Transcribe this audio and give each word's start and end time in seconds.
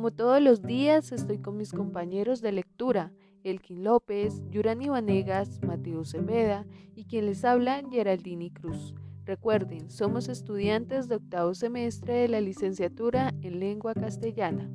Como 0.00 0.12
todos 0.12 0.40
los 0.40 0.62
días 0.62 1.12
estoy 1.12 1.36
con 1.36 1.58
mis 1.58 1.72
compañeros 1.72 2.40
de 2.40 2.52
lectura, 2.52 3.12
Elkin 3.44 3.84
López, 3.84 4.42
Yurani 4.48 4.88
Vanegas, 4.88 5.60
Mateo 5.62 6.06
Cepeda 6.06 6.64
y 6.94 7.04
quien 7.04 7.26
les 7.26 7.44
habla, 7.44 7.82
Geraldini 7.90 8.50
Cruz. 8.50 8.94
Recuerden, 9.26 9.90
somos 9.90 10.30
estudiantes 10.30 11.06
de 11.06 11.16
octavo 11.16 11.52
semestre 11.52 12.14
de 12.14 12.28
la 12.28 12.40
licenciatura 12.40 13.34
en 13.42 13.60
lengua 13.60 13.92
castellana. 13.92 14.70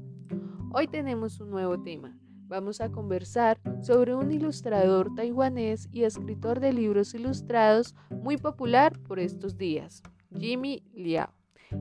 Hoy 0.72 0.88
tenemos 0.88 1.40
un 1.40 1.50
nuevo 1.50 1.82
tema. 1.82 2.16
Vamos 2.46 2.80
a 2.80 2.92
conversar 2.92 3.60
sobre 3.82 4.14
un 4.14 4.32
ilustrador 4.32 5.16
taiwanés 5.16 5.90
y 5.92 6.04
escritor 6.04 6.60
de 6.60 6.72
libros 6.72 7.16
ilustrados 7.16 7.96
muy 8.12 8.38
popular 8.38 9.00
por 9.00 9.18
estos 9.18 9.58
días, 9.58 10.04
Jimmy 10.38 10.84
Liao. 10.94 11.35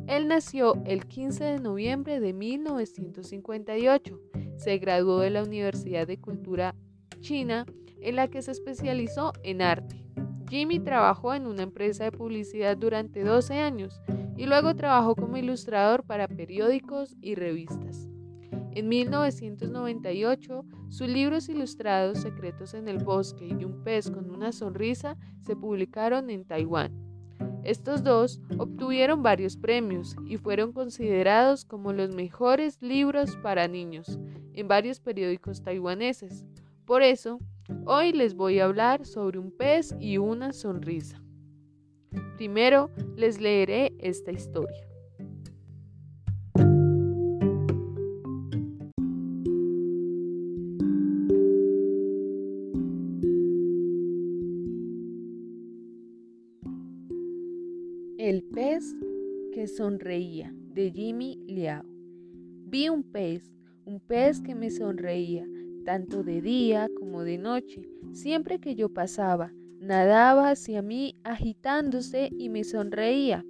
Él 0.07 0.29
nació 0.29 0.75
el 0.85 1.07
15 1.07 1.45
de 1.45 1.59
noviembre 1.61 2.21
de 2.21 2.33
1958. 2.33 4.21
Se 4.57 4.79
graduó 4.79 5.21
de 5.21 5.31
la 5.31 5.43
Universidad 5.43 6.07
de 6.07 6.21
Cultura 6.21 6.75
China, 7.21 7.67
en 8.01 8.17
la 8.17 8.29
que 8.29 8.43
se 8.43 8.51
especializó 8.51 9.33
en 9.43 9.63
arte. 9.63 10.05
Jimmy 10.49 10.79
trabajó 10.79 11.35
en 11.35 11.47
una 11.47 11.63
empresa 11.63 12.05
de 12.05 12.13
publicidad 12.13 12.77
durante 12.77 13.25
12 13.25 13.55
años 13.55 14.01
y 14.37 14.47
luego 14.47 14.75
trabajó 14.75 15.17
como 15.17 15.37
ilustrador 15.37 16.05
para 16.05 16.29
periódicos 16.29 17.17
y 17.21 17.35
revistas. 17.35 18.09
En 18.73 18.89
1998, 18.89 20.65
sus 20.89 21.09
libros 21.09 21.49
ilustrados 21.49 22.19
Secretos 22.19 22.75
en 22.75 22.89
el 22.89 22.99
Bosque 22.99 23.47
y 23.47 23.65
Un 23.65 23.85
pez 23.85 24.11
con 24.11 24.31
una 24.31 24.53
sonrisa 24.53 25.17
se 25.43 25.55
publicaron 25.55 26.29
en 26.29 26.45
Taiwán. 26.45 26.93
Estos 27.65 28.05
dos 28.05 28.43
obtuvieron 28.59 29.23
varios 29.23 29.57
premios 29.57 30.17
y 30.27 30.37
fueron 30.37 30.73
considerados 30.73 31.65
como 31.65 31.95
los 31.95 32.15
mejores 32.15 32.77
libros 32.83 33.37
para 33.37 33.69
niños 33.69 34.19
en 34.53 34.69
varios 34.69 35.01
periódicos 35.01 35.63
taiwaneses. 35.63 36.45
Por 36.85 37.03
eso, 37.03 37.39
hoy 37.87 38.13
les 38.13 38.35
voy 38.35 38.61
a 38.61 38.67
hablar 38.67 39.07
sobre 39.07 39.39
un 39.39 39.51
pez 39.51 39.95
y 39.99 40.19
una 40.19 40.53
sonrisa. 40.53 41.23
Primero 42.37 42.91
les 43.17 43.41
leeré 43.41 43.95
esta 43.99 44.31
historia. 44.31 44.87
Sonreía 59.77 60.55
de 60.73 60.93
Jimmy 60.93 61.37
Liao. 61.47 61.85
Vi 62.67 62.89
un 62.89 63.03
pez, 63.03 63.53
un 63.85 63.99
pez 63.99 64.41
que 64.41 64.55
me 64.55 64.71
sonreía, 64.71 65.45
tanto 65.85 66.23
de 66.23 66.41
día 66.41 66.89
como 66.97 67.25
de 67.25 67.39
noche. 67.39 67.83
Siempre 68.13 68.61
que 68.61 68.77
yo 68.77 68.89
pasaba, 68.89 69.53
nadaba 69.81 70.51
hacia 70.51 70.81
mí 70.81 71.17
agitándose 71.25 72.31
y 72.39 72.49
me 72.51 72.63
sonreía. 72.63 73.45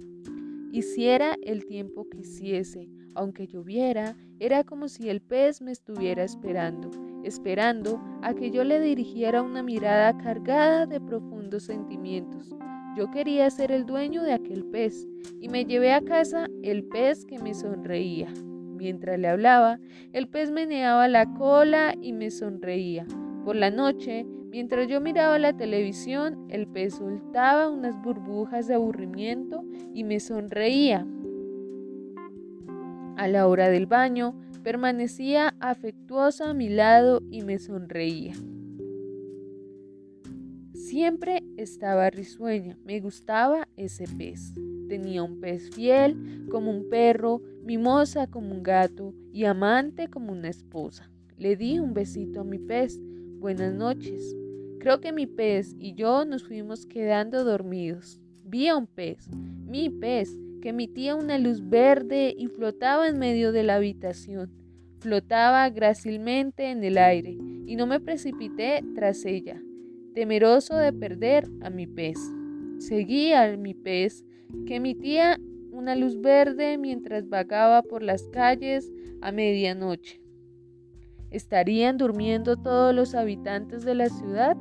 Hiciera 0.71 1.35
el 1.43 1.65
tiempo 1.65 2.09
que 2.09 2.21
hiciese, 2.21 2.89
aunque 3.13 3.47
lloviera, 3.47 4.17
era 4.39 4.63
como 4.63 4.89
si 4.89 5.09
el 5.09 5.21
pez 5.21 5.61
me 5.61 5.71
estuviera 5.71 6.23
esperando, 6.23 6.89
esperando 7.23 8.01
a 8.23 8.33
que 8.33 8.49
yo 8.49 8.63
le 8.63 8.81
dirigiera 8.81 9.43
una 9.43 9.61
mirada 9.61 10.17
cargada 10.17 10.87
de 10.87 10.99
profundos 10.99 11.63
sentimientos. 11.63 12.49
Yo 12.95 13.11
quería 13.11 13.49
ser 13.49 13.73
el 13.73 13.85
dueño 13.85 14.23
de 14.23 14.31
aquel 14.31 14.63
pez 14.63 15.05
y 15.41 15.49
me 15.49 15.65
llevé 15.65 15.91
a 15.91 16.01
casa 16.01 16.47
el 16.63 16.85
pez 16.85 17.25
que 17.25 17.39
me 17.39 17.53
sonreía. 17.53 18.29
Mientras 18.77 19.19
le 19.19 19.27
hablaba, 19.27 19.79
el 20.13 20.29
pez 20.29 20.49
meneaba 20.49 21.09
la 21.09 21.33
cola 21.33 21.93
y 22.01 22.13
me 22.13 22.31
sonreía. 22.31 23.05
Por 23.43 23.57
la 23.57 23.69
noche, 23.69 24.25
mientras 24.49 24.87
yo 24.87 25.01
miraba 25.01 25.37
la 25.39 25.51
televisión, 25.51 26.47
el 26.49 26.67
pez 26.67 26.95
soltaba 26.95 27.69
unas 27.69 28.01
burbujas 28.01 28.67
de 28.67 28.75
aburrimiento 28.75 29.65
y 29.93 30.05
me 30.05 30.21
sonreía. 30.21 31.05
A 33.17 33.27
la 33.27 33.47
hora 33.47 33.69
del 33.69 33.87
baño, 33.87 34.39
permanecía 34.63 35.53
afectuosa 35.59 36.49
a 36.49 36.53
mi 36.53 36.69
lado 36.69 37.21
y 37.29 37.43
me 37.43 37.59
sonreía. 37.59 38.33
Siempre 40.95 41.43
estaba 41.57 42.09
risueña, 42.09 42.77
me 42.85 43.01
gustaba 43.01 43.67
ese 43.75 44.05
pez. 44.17 44.53
Tenía 44.87 45.23
un 45.23 45.41
pez 45.41 45.69
fiel 45.71 46.47
como 46.49 46.71
un 46.71 46.87
perro, 46.87 47.41
mimosa 47.65 48.27
como 48.27 48.53
un 48.53 48.63
gato 48.63 49.13
y 49.33 49.43
amante 49.43 50.07
como 50.07 50.31
una 50.31 50.47
esposa. 50.47 51.11
Le 51.37 51.57
di 51.57 51.79
un 51.79 51.93
besito 51.93 52.39
a 52.39 52.43
mi 52.45 52.59
pez. 52.59 52.97
Buenas 53.39 53.73
noches. 53.73 54.37
Creo 54.79 55.01
que 55.01 55.11
mi 55.11 55.27
pez 55.27 55.75
y 55.77 55.95
yo 55.95 56.23
nos 56.23 56.45
fuimos 56.45 56.85
quedando 56.85 57.43
dormidos. 57.43 58.21
Vi 58.45 58.69
a 58.69 58.77
un 58.77 58.87
pez, 58.87 59.29
mi 59.67 59.89
pez, 59.89 60.29
que 60.61 60.69
emitía 60.69 61.15
una 61.15 61.37
luz 61.37 61.67
verde 61.67 62.33
y 62.37 62.47
flotaba 62.47 63.09
en 63.09 63.19
medio 63.19 63.51
de 63.51 63.63
la 63.63 63.75
habitación. 63.75 64.49
Flotaba 65.01 65.69
grácilmente 65.71 66.71
en 66.71 66.85
el 66.85 66.97
aire 66.97 67.37
y 67.65 67.75
no 67.75 67.85
me 67.85 67.99
precipité 67.99 68.81
tras 68.95 69.25
ella 69.25 69.61
temeroso 70.15 70.77
de 70.77 70.93
perder 70.93 71.47
a 71.61 71.69
mi 71.69 71.85
pez. 71.85 72.17
Seguí 72.79 73.33
a 73.33 73.55
mi 73.57 73.73
pez, 73.73 74.25
que 74.65 74.77
emitía 74.77 75.37
una 75.71 75.95
luz 75.95 76.19
verde 76.21 76.77
mientras 76.77 77.27
vagaba 77.27 77.83
por 77.83 78.01
las 78.01 78.23
calles 78.29 78.91
a 79.21 79.31
medianoche. 79.31 80.21
¿Estarían 81.31 81.97
durmiendo 81.97 82.55
todos 82.55 82.95
los 82.95 83.13
habitantes 83.13 83.83
de 83.83 83.93
la 83.93 84.07
ciudad? 84.07 84.55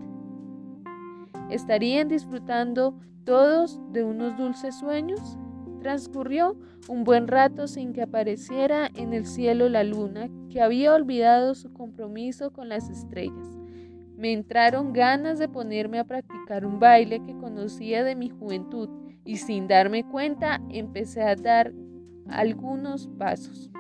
¿Estarían 1.51 2.09
disfrutando 2.09 2.99
todos 3.25 3.81
de 3.93 4.03
unos 4.03 4.37
dulces 4.37 4.77
sueños? 4.77 5.39
Transcurrió 5.81 6.59
un 6.89 7.05
buen 7.05 7.29
rato 7.29 7.69
sin 7.69 7.93
que 7.93 8.03
apareciera 8.03 8.91
en 8.97 9.13
el 9.13 9.25
cielo 9.25 9.69
la 9.69 9.85
luna, 9.85 10.29
que 10.51 10.61
había 10.61 10.95
olvidado 10.95 11.55
su 11.55 11.73
compromiso 11.73 12.53
con 12.53 12.69
las 12.69 12.89
estrellas. 12.91 13.64
Me 14.17 14.33
entraron 14.33 14.93
ganas 14.93 15.39
de 15.39 15.49
ponerme 15.49 15.99
a 15.99 16.05
practicar 16.05 16.65
un 16.65 16.79
baile 16.79 17.21
que 17.25 17.37
conocía 17.37 18.05
de 18.05 18.15
mi 18.15 18.31
juventud 18.31 18.89
y 19.25 19.37
sin 19.37 19.67
darme 19.67 20.05
cuenta 20.05 20.61
empecé 20.71 21.23
a 21.23 21.35
dar 21.35 21.73
algunos 22.29 23.09
pasos. 23.19 23.71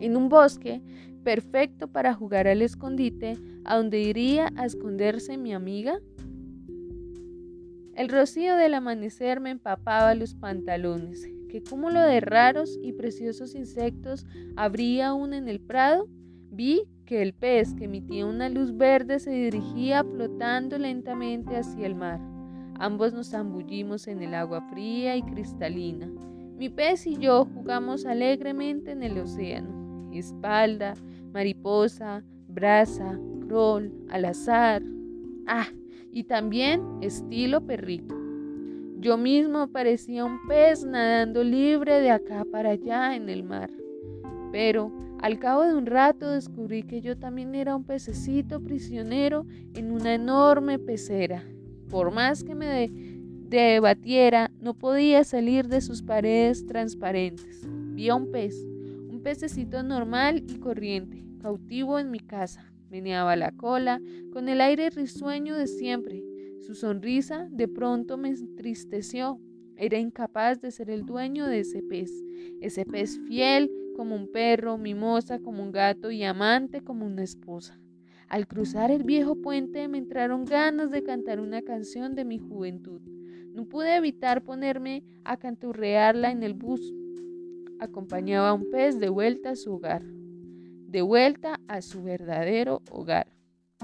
En 0.00 0.16
un 0.16 0.28
bosque 0.28 0.82
perfecto 1.22 1.88
para 1.88 2.14
jugar 2.14 2.48
al 2.48 2.62
escondite, 2.62 3.36
a 3.64 3.76
donde 3.76 4.00
iría 4.00 4.50
a 4.56 4.64
esconderse 4.64 5.36
mi 5.36 5.52
amiga. 5.52 6.00
El 7.94 8.08
rocío 8.08 8.56
del 8.56 8.74
amanecer 8.74 9.40
me 9.40 9.50
empapaba 9.50 10.14
los 10.14 10.34
pantalones. 10.34 11.28
¿Qué 11.50 11.62
cúmulo 11.62 12.00
de 12.00 12.20
raros 12.20 12.78
y 12.82 12.92
preciosos 12.92 13.54
insectos 13.54 14.24
habría 14.56 15.08
aún 15.08 15.34
en 15.34 15.48
el 15.48 15.60
prado? 15.60 16.08
Vi 16.50 16.88
que 17.06 17.22
el 17.22 17.32
pez 17.32 17.74
que 17.74 17.84
emitía 17.84 18.26
una 18.26 18.48
luz 18.48 18.76
verde 18.76 19.18
se 19.18 19.30
dirigía 19.30 20.04
flotando 20.04 20.78
lentamente 20.78 21.56
hacia 21.56 21.86
el 21.86 21.94
mar. 21.94 22.20
Ambos 22.78 23.12
nos 23.12 23.30
zambullimos 23.30 24.08
en 24.08 24.22
el 24.22 24.34
agua 24.34 24.60
fría 24.70 25.16
y 25.16 25.22
cristalina. 25.22 26.08
Mi 26.56 26.68
pez 26.68 27.06
y 27.06 27.16
yo 27.16 27.46
jugamos 27.54 28.04
alegremente 28.04 28.92
en 28.92 29.02
el 29.02 29.18
océano. 29.18 30.10
Espalda, 30.12 30.94
mariposa, 31.32 32.24
brasa, 32.48 33.18
crawl, 33.46 33.92
al 34.10 34.24
azar. 34.24 34.82
Ah, 35.46 35.68
y 36.12 36.24
también 36.24 36.82
estilo 37.00 37.60
perrito. 37.60 38.14
Yo 38.98 39.16
mismo 39.16 39.68
parecía 39.68 40.24
un 40.24 40.46
pez 40.46 40.84
nadando 40.84 41.42
libre 41.44 42.00
de 42.00 42.10
acá 42.10 42.44
para 42.50 42.70
allá 42.70 43.14
en 43.14 43.28
el 43.28 43.44
mar. 43.44 43.70
Pero 44.52 44.92
al 45.22 45.38
cabo 45.38 45.64
de 45.64 45.74
un 45.74 45.84
rato 45.84 46.30
descubrí 46.30 46.82
que 46.82 47.02
yo 47.02 47.18
también 47.18 47.54
era 47.54 47.76
un 47.76 47.84
pececito 47.84 48.62
prisionero 48.62 49.46
en 49.74 49.92
una 49.92 50.14
enorme 50.14 50.78
pecera. 50.78 51.44
Por 51.90 52.10
más 52.10 52.42
que 52.42 52.54
me 52.54 52.90
debatiera, 53.50 54.50
no 54.60 54.74
podía 54.74 55.24
salir 55.24 55.68
de 55.68 55.82
sus 55.82 56.02
paredes 56.02 56.64
transparentes. 56.64 57.60
Vi 57.66 58.08
a 58.08 58.14
un 58.14 58.30
pez, 58.30 58.54
un 59.10 59.20
pececito 59.22 59.82
normal 59.82 60.42
y 60.48 60.58
corriente, 60.58 61.22
cautivo 61.42 61.98
en 61.98 62.10
mi 62.10 62.20
casa. 62.20 62.72
Meneaba 62.88 63.36
la 63.36 63.52
cola 63.52 64.00
con 64.32 64.48
el 64.48 64.62
aire 64.62 64.88
risueño 64.88 65.54
de 65.54 65.66
siempre. 65.66 66.24
Su 66.60 66.74
sonrisa 66.74 67.46
de 67.50 67.68
pronto 67.68 68.16
me 68.16 68.30
entristeció. 68.30 69.38
Era 69.76 69.98
incapaz 69.98 70.60
de 70.60 70.70
ser 70.70 70.88
el 70.88 71.04
dueño 71.04 71.46
de 71.46 71.60
ese 71.60 71.82
pez, 71.82 72.10
ese 72.60 72.84
pez 72.84 73.18
fiel 73.26 73.70
como 74.00 74.16
un 74.16 74.32
perro, 74.32 74.78
mimosa 74.78 75.40
como 75.40 75.62
un 75.62 75.72
gato 75.72 76.10
y 76.10 76.24
amante 76.24 76.80
como 76.80 77.04
una 77.04 77.22
esposa. 77.22 77.78
Al 78.30 78.46
cruzar 78.46 78.90
el 78.90 79.04
viejo 79.04 79.34
puente 79.42 79.88
me 79.88 79.98
entraron 79.98 80.46
ganas 80.46 80.90
de 80.90 81.02
cantar 81.02 81.38
una 81.38 81.60
canción 81.60 82.14
de 82.14 82.24
mi 82.24 82.38
juventud. 82.38 83.02
No 83.52 83.66
pude 83.66 83.96
evitar 83.96 84.42
ponerme 84.42 85.04
a 85.22 85.36
canturrearla 85.36 86.30
en 86.30 86.42
el 86.42 86.54
bus. 86.54 86.80
acompañaba 87.78 88.48
a 88.48 88.54
un 88.54 88.70
pez 88.70 88.98
de 88.98 89.10
vuelta 89.10 89.50
a 89.50 89.56
su 89.56 89.74
hogar, 89.74 90.02
de 90.02 91.02
vuelta 91.02 91.60
a 91.68 91.82
su 91.82 92.02
verdadero 92.02 92.80
hogar. 92.90 93.26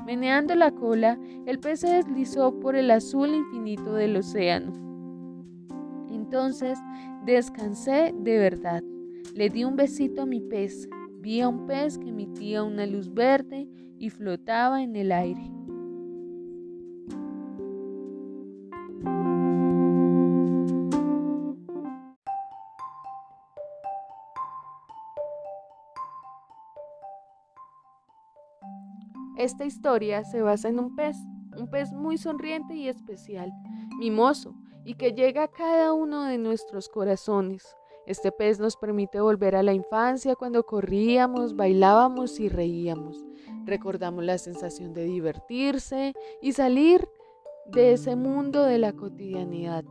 Meneando 0.07 0.55
la 0.55 0.71
cola, 0.71 1.19
el 1.45 1.59
pez 1.59 1.81
se 1.81 1.89
deslizó 1.89 2.59
por 2.59 2.75
el 2.75 2.91
azul 2.91 3.35
infinito 3.35 3.93
del 3.93 4.17
océano. 4.17 4.73
Entonces 6.11 6.79
descansé 7.27 8.15
de 8.19 8.39
verdad. 8.39 8.83
Le 9.35 9.51
di 9.51 9.65
un 9.65 9.77
besito 9.77 10.23
a 10.23 10.27
mi 10.27 10.41
pez. 10.41 10.89
Vi 11.21 11.41
a 11.41 11.49
un 11.49 11.67
pez 11.67 11.99
que 11.99 12.09
emitía 12.09 12.63
una 12.63 12.87
luz 12.87 13.13
verde 13.13 13.69
y 13.99 14.11
flotaba 14.11 14.83
en 14.83 14.97
el 14.97 15.13
aire. 15.13 15.51
Esta 29.37 29.67
historia 29.67 30.25
se 30.25 30.41
basa 30.41 30.69
en 30.69 30.79
un 30.79 30.97
pez, 30.97 31.17
un 31.59 31.69
pez 31.71 31.93
muy 31.93 32.17
sonriente 32.17 32.75
y 32.75 32.89
especial, 32.89 33.53
mimoso, 33.99 34.55
y 34.85 34.95
que 34.95 35.13
llega 35.13 35.45
a 35.45 35.49
cada 35.49 35.93
uno 35.93 36.25
de 36.25 36.39
nuestros 36.39 36.89
corazones. 36.89 37.77
Este 38.07 38.33
pez 38.33 38.61
nos 38.61 38.77
permite 38.77 39.21
volver 39.21 39.57
a 39.57 39.63
la 39.63 39.73
infancia 39.73 40.37
cuando 40.37 40.65
corríamos, 40.65 41.57
bailábamos 41.57 42.39
y 42.41 42.49
reíamos. 42.49 43.25
Recordamos 43.65 44.25
la 44.25 44.39
sensación 44.39 44.95
de 44.95 45.05
divertirse 45.05 46.15
y 46.41 46.53
salir 46.53 47.09
de 47.67 47.93
ese 47.93 48.15
mundo 48.15 48.63
de 48.63 48.79
la 48.79 48.93
cotidianidad. 48.93 49.85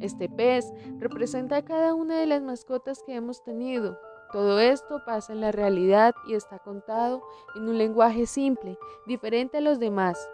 Este 0.00 0.28
pez 0.28 0.70
representa 0.98 1.56
a 1.56 1.64
cada 1.64 1.94
una 1.94 2.18
de 2.18 2.26
las 2.26 2.42
mascotas 2.42 3.02
que 3.04 3.14
hemos 3.14 3.42
tenido, 3.42 3.98
todo 4.32 4.60
esto 4.60 5.02
pasa 5.04 5.34
en 5.34 5.42
la 5.42 5.52
realidad 5.52 6.14
y 6.26 6.32
está 6.32 6.58
contado 6.58 7.22
en 7.54 7.68
un 7.68 7.76
lenguaje 7.76 8.24
simple, 8.24 8.78
diferente 9.06 9.58
a 9.58 9.60
los 9.60 9.78
demás. 9.78 10.26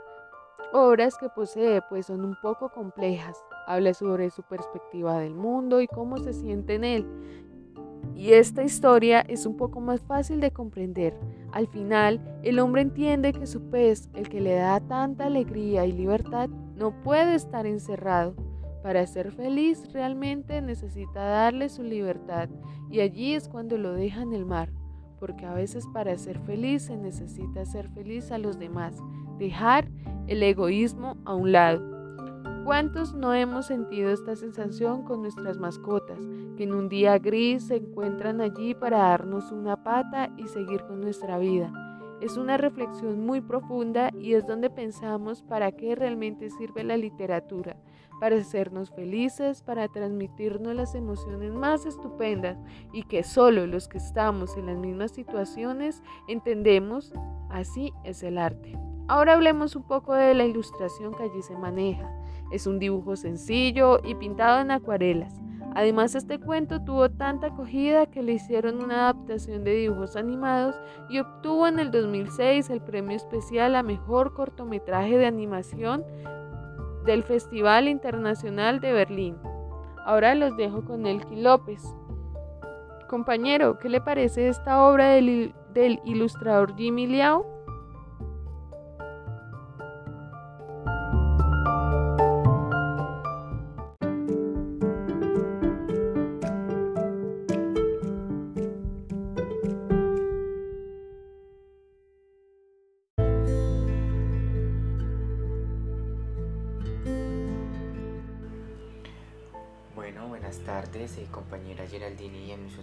Obras 0.72 1.16
que 1.18 1.28
posee 1.28 1.80
pues 1.88 2.06
son 2.06 2.24
un 2.24 2.36
poco 2.40 2.70
complejas. 2.70 3.42
Habla 3.66 3.94
sobre 3.94 4.30
su 4.30 4.42
perspectiva 4.42 5.18
del 5.18 5.34
mundo 5.34 5.80
y 5.80 5.86
cómo 5.86 6.18
se 6.18 6.32
siente 6.32 6.74
en 6.74 6.84
él. 6.84 7.06
Y 8.14 8.32
esta 8.32 8.62
historia 8.62 9.20
es 9.20 9.46
un 9.46 9.56
poco 9.56 9.80
más 9.80 10.00
fácil 10.02 10.40
de 10.40 10.50
comprender. 10.50 11.18
Al 11.52 11.68
final, 11.68 12.40
el 12.42 12.58
hombre 12.58 12.82
entiende 12.82 13.32
que 13.32 13.46
su 13.46 13.70
pez, 13.70 14.08
el 14.14 14.28
que 14.28 14.40
le 14.40 14.54
da 14.54 14.80
tanta 14.80 15.26
alegría 15.26 15.86
y 15.86 15.92
libertad, 15.92 16.48
no 16.48 17.00
puede 17.02 17.34
estar 17.34 17.66
encerrado 17.66 18.34
para 18.82 19.06
ser 19.06 19.32
feliz 19.32 19.92
realmente 19.92 20.62
necesita 20.62 21.22
darle 21.22 21.68
su 21.68 21.82
libertad 21.82 22.48
y 22.90 23.00
allí 23.00 23.34
es 23.34 23.48
cuando 23.48 23.76
lo 23.76 23.92
deja 23.92 24.22
en 24.22 24.32
el 24.32 24.46
mar, 24.46 24.72
porque 25.18 25.44
a 25.44 25.52
veces 25.52 25.86
para 25.92 26.16
ser 26.16 26.38
feliz 26.40 26.84
se 26.84 26.96
necesita 26.96 27.64
ser 27.66 27.88
feliz 27.90 28.30
a 28.30 28.38
los 28.38 28.58
demás, 28.58 28.96
dejar 29.38 29.88
el 30.26 30.42
egoísmo 30.42 31.16
a 31.24 31.34
un 31.34 31.52
lado. 31.52 31.98
¿Cuántos 32.64 33.14
no 33.14 33.32
hemos 33.32 33.66
sentido 33.66 34.10
esta 34.10 34.36
sensación 34.36 35.02
con 35.04 35.22
nuestras 35.22 35.58
mascotas, 35.58 36.18
que 36.56 36.64
en 36.64 36.74
un 36.74 36.90
día 36.90 37.18
gris 37.18 37.68
se 37.68 37.76
encuentran 37.76 38.42
allí 38.42 38.74
para 38.74 38.98
darnos 38.98 39.50
una 39.52 39.82
pata 39.82 40.30
y 40.36 40.48
seguir 40.48 40.82
con 40.82 41.00
nuestra 41.00 41.38
vida? 41.38 41.72
Es 42.20 42.36
una 42.36 42.56
reflexión 42.56 43.24
muy 43.24 43.40
profunda 43.40 44.10
y 44.12 44.34
es 44.34 44.46
donde 44.46 44.68
pensamos 44.68 45.42
para 45.42 45.72
qué 45.72 45.94
realmente 45.94 46.50
sirve 46.50 46.84
la 46.84 46.96
literatura, 46.96 47.76
para 48.20 48.36
hacernos 48.36 48.90
felices, 48.90 49.62
para 49.62 49.88
transmitirnos 49.88 50.74
las 50.74 50.94
emociones 50.94 51.52
más 51.52 51.86
estupendas 51.86 52.58
y 52.92 53.02
que 53.04 53.22
solo 53.22 53.66
los 53.66 53.88
que 53.88 53.98
estamos 53.98 54.56
en 54.56 54.66
las 54.66 54.76
mismas 54.76 55.12
situaciones 55.12 56.02
entendemos, 56.26 57.12
así 57.50 57.92
es 58.04 58.22
el 58.22 58.38
arte. 58.38 58.78
Ahora 59.08 59.32
hablemos 59.32 59.74
un 59.74 59.84
poco 59.84 60.14
de 60.14 60.34
la 60.34 60.44
ilustración 60.44 61.14
que 61.14 61.22
allí 61.22 61.42
se 61.42 61.56
maneja. 61.56 62.10
Es 62.50 62.66
un 62.66 62.78
dibujo 62.78 63.16
sencillo 63.16 64.00
y 64.04 64.14
pintado 64.14 64.60
en 64.60 64.70
acuarelas. 64.70 65.34
Además, 65.74 66.14
este 66.14 66.40
cuento 66.40 66.82
tuvo 66.82 67.10
tanta 67.10 67.48
acogida 67.48 68.06
que 68.06 68.22
le 68.22 68.32
hicieron 68.32 68.82
una 68.82 69.08
adaptación 69.08 69.64
de 69.64 69.74
dibujos 69.74 70.16
animados 70.16 70.74
y 71.08 71.20
obtuvo 71.20 71.68
en 71.68 71.78
el 71.78 71.90
2006 71.90 72.68
el 72.70 72.80
premio 72.80 73.16
especial 73.16 73.76
a 73.76 73.82
mejor 73.82 74.34
cortometraje 74.34 75.18
de 75.18 75.26
animación 75.26 76.04
del 77.08 77.24
Festival 77.24 77.88
Internacional 77.88 78.80
de 78.80 78.92
Berlín. 78.92 79.38
Ahora 80.04 80.34
los 80.34 80.54
dejo 80.58 80.84
con 80.84 81.06
Elki 81.06 81.36
López. 81.36 81.82
Compañero, 83.08 83.78
¿qué 83.78 83.88
le 83.88 84.02
parece 84.02 84.48
esta 84.48 84.86
obra 84.86 85.08
del, 85.08 85.54
del 85.72 86.00
ilustrador 86.04 86.76
Jimmy 86.76 87.06
Liao? 87.06 87.46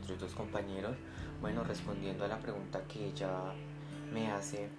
Otros 0.06 0.20
dos 0.20 0.34
compañeros. 0.36 0.96
Bueno, 1.42 1.64
respondiendo 1.64 2.26
a 2.26 2.28
la 2.28 2.38
pregunta 2.38 2.80
que 2.88 3.08
ella 3.08 3.56
me 4.14 4.30
hace, 4.30 4.70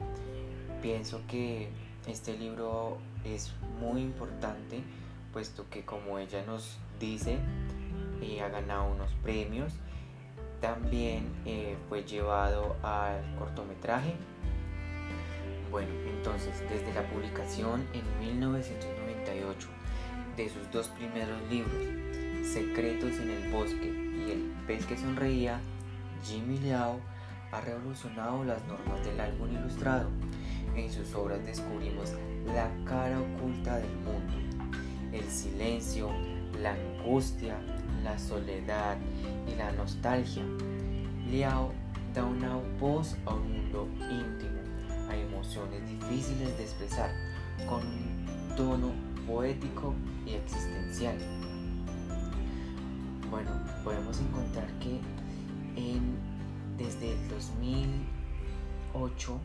pienso 0.81 1.21
que 1.27 1.69
este 2.07 2.39
libro 2.39 2.99
es 3.25 3.53
muy 3.81 4.03
importante, 4.03 4.85
puesto 5.33 5.69
que 5.69 5.85
como 5.85 6.21
ella 6.21 6.45
nos 6.47 6.79
dice, 7.01 7.39
eh, 8.23 8.41
ha 8.41 8.49
ganado 8.51 8.93
unos 8.93 9.11
premios. 9.25 9.73
También 10.61 11.29
eh, 11.45 11.77
fue 11.89 12.05
llevado 12.05 12.77
al 12.85 13.35
cortometraje. 13.37 14.15
Bueno, 15.73 15.91
entonces, 16.07 16.63
desde 16.71 16.95
la 16.95 17.03
publicación 17.11 17.85
en 17.93 18.29
1998 18.29 19.69
de 20.37 20.49
sus 20.49 20.71
dos 20.71 20.87
primeros 20.91 21.43
libros, 21.51 21.85
Secretos 22.45 23.19
en 23.19 23.31
el 23.31 23.51
bosque 23.51 24.06
pez 24.67 24.85
que 24.87 24.97
sonreía, 24.97 25.61
Jimmy 26.25 26.59
Liao 26.59 26.99
ha 27.53 27.61
revolucionado 27.61 28.43
las 28.45 28.65
normas 28.67 29.05
del 29.05 29.21
álbum 29.21 29.51
ilustrado. 29.53 30.09
En 30.75 30.93
sus 30.93 31.15
obras 31.15 31.45
descubrimos 31.47 32.13
la 32.47 32.69
cara 32.85 33.21
oculta 33.21 33.79
del 33.79 33.97
mundo, 33.99 34.35
el 35.13 35.25
silencio, 35.31 36.11
la 36.61 36.75
angustia, 36.75 37.57
la 38.03 38.19
soledad 38.19 38.97
y 39.47 39.55
la 39.55 39.71
nostalgia. 39.73 40.43
Liao 41.31 41.73
da 42.13 42.25
una 42.25 42.57
voz 42.81 43.17
a 43.25 43.35
un 43.35 43.53
mundo 43.53 43.89
íntimo, 44.01 44.61
a 45.09 45.17
emociones 45.17 45.89
difíciles 45.89 46.57
de 46.57 46.65
expresar, 46.65 47.11
con 47.69 47.83
un 47.83 48.57
tono 48.57 48.91
poético 49.27 49.95
y 50.27 50.35
existencial. 50.35 51.17
Bueno, 53.37 53.53
podemos 53.85 54.19
encontrar 54.19 54.67
que 54.79 54.99
desde 56.79 57.13
el 57.13 57.29
2008 57.29 59.39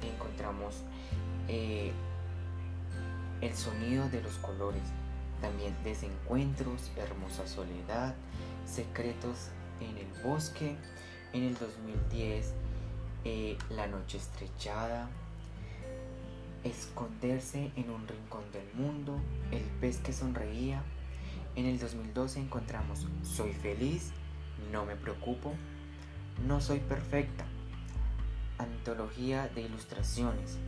encontramos 0.00 0.84
eh, 1.46 1.92
el 3.42 3.54
sonido 3.54 4.08
de 4.08 4.22
los 4.22 4.38
colores, 4.38 4.80
también 5.42 5.76
desencuentros, 5.84 6.90
hermosa 6.96 7.46
soledad, 7.46 8.14
secretos 8.64 9.50
en 9.82 9.98
el 9.98 10.08
bosque, 10.24 10.78
en 11.34 11.42
el 11.42 11.58
2010 11.58 12.54
eh, 13.26 13.58
la 13.68 13.88
noche 13.88 14.16
estrechada, 14.16 15.10
esconderse 16.64 17.72
en 17.76 17.90
un 17.90 18.08
rincón 18.08 18.50
del 18.54 18.72
mundo, 18.72 19.20
el 19.50 19.64
pez 19.82 19.98
que 19.98 20.14
sonreía, 20.14 20.82
en 21.54 21.66
el 21.66 21.78
2012 21.78 22.40
encontramos 22.40 23.06
Soy 23.22 23.52
feliz, 23.52 24.10
no 24.70 24.86
me 24.86 24.96
preocupo, 24.96 25.54
No 26.46 26.60
soy 26.60 26.80
perfecta, 26.80 27.44
antología 28.58 29.48
de 29.48 29.62
ilustraciones. 29.62 30.58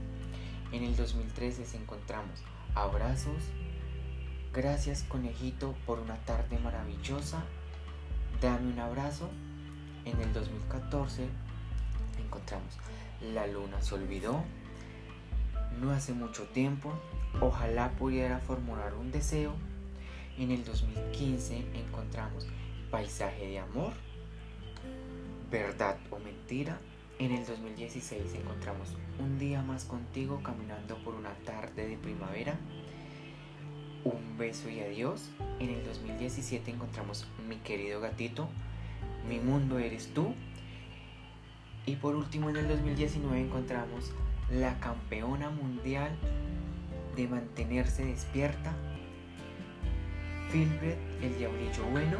En 0.72 0.82
el 0.84 0.96
2013 0.96 1.76
encontramos 1.76 2.42
Abrazos, 2.74 3.42
Gracias 4.52 5.02
conejito 5.04 5.74
por 5.86 5.98
una 5.98 6.16
tarde 6.24 6.58
maravillosa, 6.58 7.42
Dame 8.40 8.72
un 8.72 8.78
abrazo. 8.78 9.30
En 10.04 10.20
el 10.20 10.32
2014 10.34 11.28
encontramos 12.22 12.78
La 13.32 13.46
luna 13.46 13.80
se 13.80 13.94
olvidó, 13.94 14.44
No 15.80 15.92
hace 15.92 16.12
mucho 16.12 16.44
tiempo, 16.48 16.92
Ojalá 17.40 17.92
pudiera 17.92 18.38
formular 18.38 18.94
un 18.94 19.10
deseo 19.10 19.54
en 20.38 20.50
el 20.50 20.64
2015 20.64 21.64
encontramos 21.74 22.46
Paisaje 22.90 23.46
de 23.46 23.58
Amor, 23.58 23.92
verdad 25.50 25.98
o 26.10 26.18
mentira, 26.18 26.78
en 27.20 27.30
el 27.30 27.46
2016 27.46 28.34
encontramos 28.34 28.88
un 29.20 29.38
día 29.38 29.62
más 29.62 29.84
contigo 29.84 30.42
caminando 30.42 30.96
por 31.04 31.14
una 31.14 31.32
tarde 31.44 31.86
de 31.86 31.96
primavera. 31.96 32.58
Un 34.02 34.36
beso 34.36 34.68
y 34.68 34.80
adiós. 34.80 35.30
En 35.60 35.70
el 35.70 35.84
2017 35.84 36.72
encontramos 36.72 37.28
mi 37.48 37.56
querido 37.56 38.00
gatito. 38.00 38.48
Mi 39.28 39.38
mundo 39.38 39.78
eres 39.78 40.12
tú. 40.12 40.34
Y 41.86 41.94
por 41.96 42.16
último 42.16 42.50
en 42.50 42.56
el 42.56 42.66
2019 42.66 43.40
encontramos 43.40 44.10
la 44.50 44.80
campeona 44.80 45.50
mundial 45.50 46.10
de 47.14 47.28
mantenerse 47.28 48.04
despierta. 48.04 48.74
Filbert, 50.54 51.00
el 51.20 51.36
diablillo 51.36 51.84
bueno. 51.90 52.18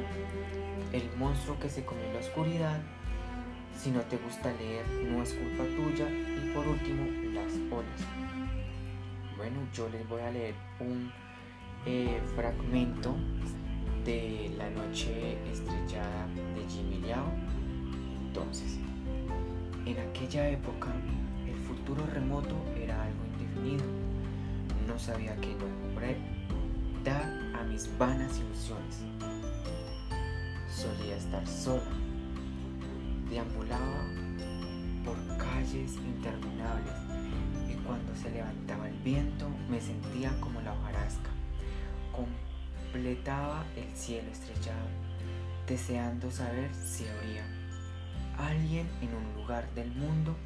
El 0.93 1.09
monstruo 1.17 1.57
que 1.61 1.69
se 1.69 1.85
comió 1.85 2.13
la 2.13 2.19
oscuridad 2.19 2.81
si 3.79 3.93
no 3.93 4.01
te 4.01 4.17
gusta 4.17 4.53
leer, 4.55 4.85
no 5.09 5.23
es 5.23 5.35
culpa 5.35 5.63
tuya. 5.63 6.09
Y 6.11 6.51
por 6.53 6.67
último, 6.67 7.05
las 7.33 7.53
olas. 7.71 8.01
Bueno, 9.37 9.61
yo 9.73 9.89
les 9.89 10.09
voy 10.09 10.21
a 10.23 10.33
leer 10.33 10.55
un 10.81 11.13
eh, 11.87 12.21
fragmento 12.35 13.15
de 14.05 14.53
La 14.59 14.69
Noche 14.69 15.39
Estrellada 15.53 16.27
de 16.57 16.69
Jimmy 16.69 17.07
Liao. 17.07 17.31
Entonces, 18.27 18.81
en 19.87 19.97
aquella 20.11 20.49
época, 20.49 20.89
el 21.47 21.57
futuro 21.69 22.05
remoto 22.13 22.57
era 22.77 23.01
algo 23.05 23.25
indefinido. 23.39 23.85
No 24.89 24.99
sabía 24.99 25.37
qué 25.37 25.55
nombre 25.55 26.34
a 27.55 27.65
mis 27.65 27.89
vanas 27.99 28.39
ilusiones. 28.39 28.99
Solía 30.69 31.17
estar 31.17 31.47
sola 31.47 31.83
Deambulaba 33.31 34.05
por 35.05 35.17
calles 35.39 35.97
interminables 35.97 36.95
y 37.69 37.75
cuando 37.85 38.15
se 38.15 38.31
levantaba 38.31 38.89
el 38.89 38.97
viento 38.99 39.49
me 39.69 39.81
sentía 39.81 40.31
como 40.41 40.61
la 40.61 40.73
hojarasca. 40.73 41.31
Completaba 42.13 43.65
el 43.77 43.97
cielo 43.97 44.31
estrellado, 44.31 44.89
deseando 45.67 46.31
saber 46.31 46.73
si 46.75 47.07
habría 47.09 47.45
alguien 48.39 48.89
en 49.01 49.15
un 49.15 49.35
lugar 49.41 49.69
del 49.75 49.91
mundo 49.91 50.37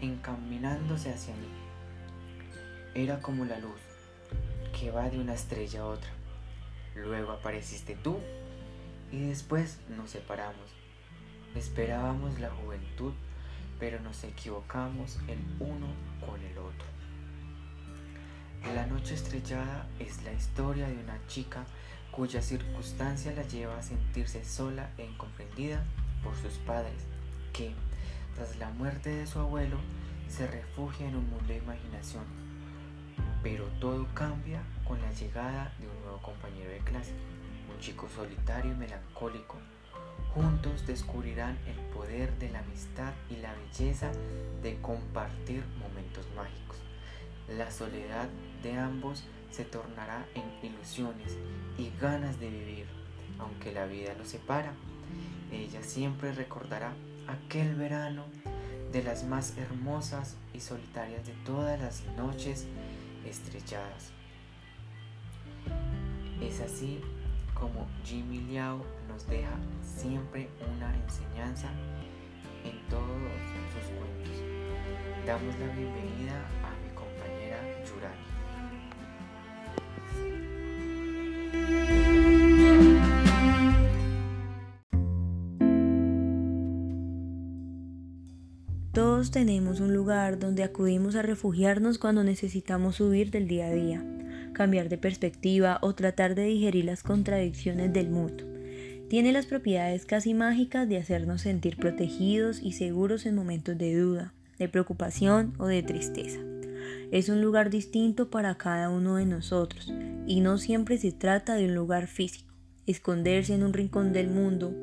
encaminándose 0.00 1.12
hacia 1.12 1.34
mí. 1.36 1.48
Era 2.94 3.20
como 3.20 3.44
la 3.44 3.58
luz 3.58 3.80
que 4.78 4.90
va 4.90 5.08
de 5.08 5.18
una 5.18 5.34
estrella 5.34 5.80
a 5.80 5.86
otra. 5.86 6.17
Luego 7.02 7.32
apareciste 7.32 7.96
tú 7.96 8.18
y 9.10 9.28
después 9.28 9.78
nos 9.88 10.10
separamos 10.10 10.78
Esperábamos 11.54 12.38
la 12.38 12.50
juventud, 12.50 13.12
pero 13.80 14.00
nos 14.00 14.22
equivocamos 14.22 15.18
el 15.28 15.38
uno 15.58 15.88
con 16.24 16.40
el 16.40 16.58
otro. 16.58 16.86
La 18.74 18.86
noche 18.86 19.14
estrellada 19.14 19.88
es 19.98 20.22
la 20.22 20.32
historia 20.32 20.88
de 20.88 20.98
una 20.98 21.18
chica 21.26 21.64
cuya 22.10 22.42
circunstancia 22.42 23.32
la 23.32 23.42
lleva 23.42 23.78
a 23.78 23.82
sentirse 23.82 24.44
sola 24.44 24.90
e 24.98 25.06
incomprendida 25.06 25.84
por 26.22 26.36
sus 26.36 26.54
padres, 26.58 27.06
que, 27.52 27.72
tras 28.34 28.56
la 28.58 28.70
muerte 28.70 29.10
de 29.10 29.26
su 29.26 29.38
abuelo, 29.38 29.78
se 30.28 30.46
refugia 30.46 31.08
en 31.08 31.16
un 31.16 31.30
mundo 31.30 31.48
de 31.48 31.58
imaginación. 31.58 32.24
Pero 33.42 33.64
todo 33.80 34.06
cambia 34.14 34.62
con 34.86 35.00
la 35.00 35.12
llegada 35.12 35.72
de 35.78 35.88
un 35.88 36.00
nuevo 36.02 36.20
compañero 36.22 36.70
de 36.70 36.78
clase, 36.78 37.12
un 37.72 37.78
chico 37.80 38.08
solitario 38.08 38.72
y 38.72 38.74
melancólico, 38.74 39.56
Juntos 40.34 40.86
descubrirán 40.86 41.58
el 41.66 41.76
poder 41.92 42.38
de 42.38 42.50
la 42.50 42.60
amistad 42.60 43.12
y 43.30 43.36
la 43.36 43.54
belleza 43.54 44.10
de 44.62 44.80
compartir 44.80 45.64
momentos 45.80 46.26
mágicos. 46.36 46.76
La 47.48 47.70
soledad 47.70 48.28
de 48.62 48.76
ambos 48.76 49.24
se 49.50 49.64
tornará 49.64 50.26
en 50.34 50.44
ilusiones 50.62 51.38
y 51.78 51.90
ganas 52.00 52.38
de 52.38 52.50
vivir, 52.50 52.86
aunque 53.38 53.72
la 53.72 53.86
vida 53.86 54.14
los 54.18 54.28
separa. 54.28 54.72
Ella 55.50 55.82
siempre 55.82 56.32
recordará 56.32 56.92
aquel 57.26 57.74
verano 57.74 58.24
de 58.92 59.02
las 59.02 59.24
más 59.24 59.56
hermosas 59.56 60.36
y 60.52 60.60
solitarias 60.60 61.26
de 61.26 61.32
todas 61.44 61.80
las 61.80 62.04
noches 62.16 62.66
estrelladas. 63.28 64.12
Es 66.40 66.60
así 66.60 67.00
como 67.54 67.86
Jimmy 68.04 68.38
Liao 68.40 68.84
nos 69.08 69.26
deja 69.26 69.56
siempre 69.82 70.48
una 70.74 70.94
enseñanza 70.94 71.68
en 72.64 72.78
todos 72.88 73.06
sus 73.72 73.84
cuentos. 73.98 74.36
Damos 75.26 75.58
la 75.58 75.66
bienvenida 75.74 76.36
a 76.64 76.70
mi 76.82 76.90
compañera 76.94 77.58
Yurani. 77.84 78.28
Tenemos 89.18 89.80
un 89.80 89.92
lugar 89.92 90.38
donde 90.38 90.62
acudimos 90.62 91.16
a 91.16 91.22
refugiarnos 91.22 91.98
cuando 91.98 92.22
necesitamos 92.22 93.00
huir 93.00 93.32
del 93.32 93.48
día 93.48 93.66
a 93.66 93.72
día 93.72 94.04
cambiar 94.52 94.88
de 94.88 94.98
perspectiva 94.98 95.78
o 95.82 95.94
tratar 95.94 96.34
de 96.34 96.44
digerir 96.44 96.84
las 96.84 97.02
contradicciones 97.02 97.92
del 97.92 98.10
mundo. 98.10 98.44
Tiene 99.08 99.32
las 99.32 99.46
propiedades 99.46 100.04
casi 100.04 100.34
mágicas 100.34 100.88
de 100.88 100.98
hacernos 100.98 101.42
sentir 101.42 101.76
protegidos 101.76 102.60
y 102.62 102.72
seguros 102.72 103.26
en 103.26 103.34
momentos 103.34 103.76
de 103.76 103.96
duda, 103.96 104.34
de 104.58 104.68
preocupación 104.68 105.54
o 105.58 105.66
de 105.66 105.82
tristeza. 105.82 106.40
Es 107.10 107.28
un 107.28 107.40
lugar 107.40 107.70
distinto 107.70 108.30
para 108.30 108.56
cada 108.56 108.90
uno 108.90 109.16
de 109.16 109.26
nosotros 109.26 109.92
y 110.26 110.40
no 110.40 110.58
siempre 110.58 110.98
se 110.98 111.12
trata 111.12 111.54
de 111.54 111.66
un 111.66 111.74
lugar 111.74 112.06
físico. 112.06 112.52
Esconderse 112.86 113.54
en 113.54 113.62
un 113.62 113.72
rincón 113.72 114.12
del 114.12 114.28
mundo 114.28 114.74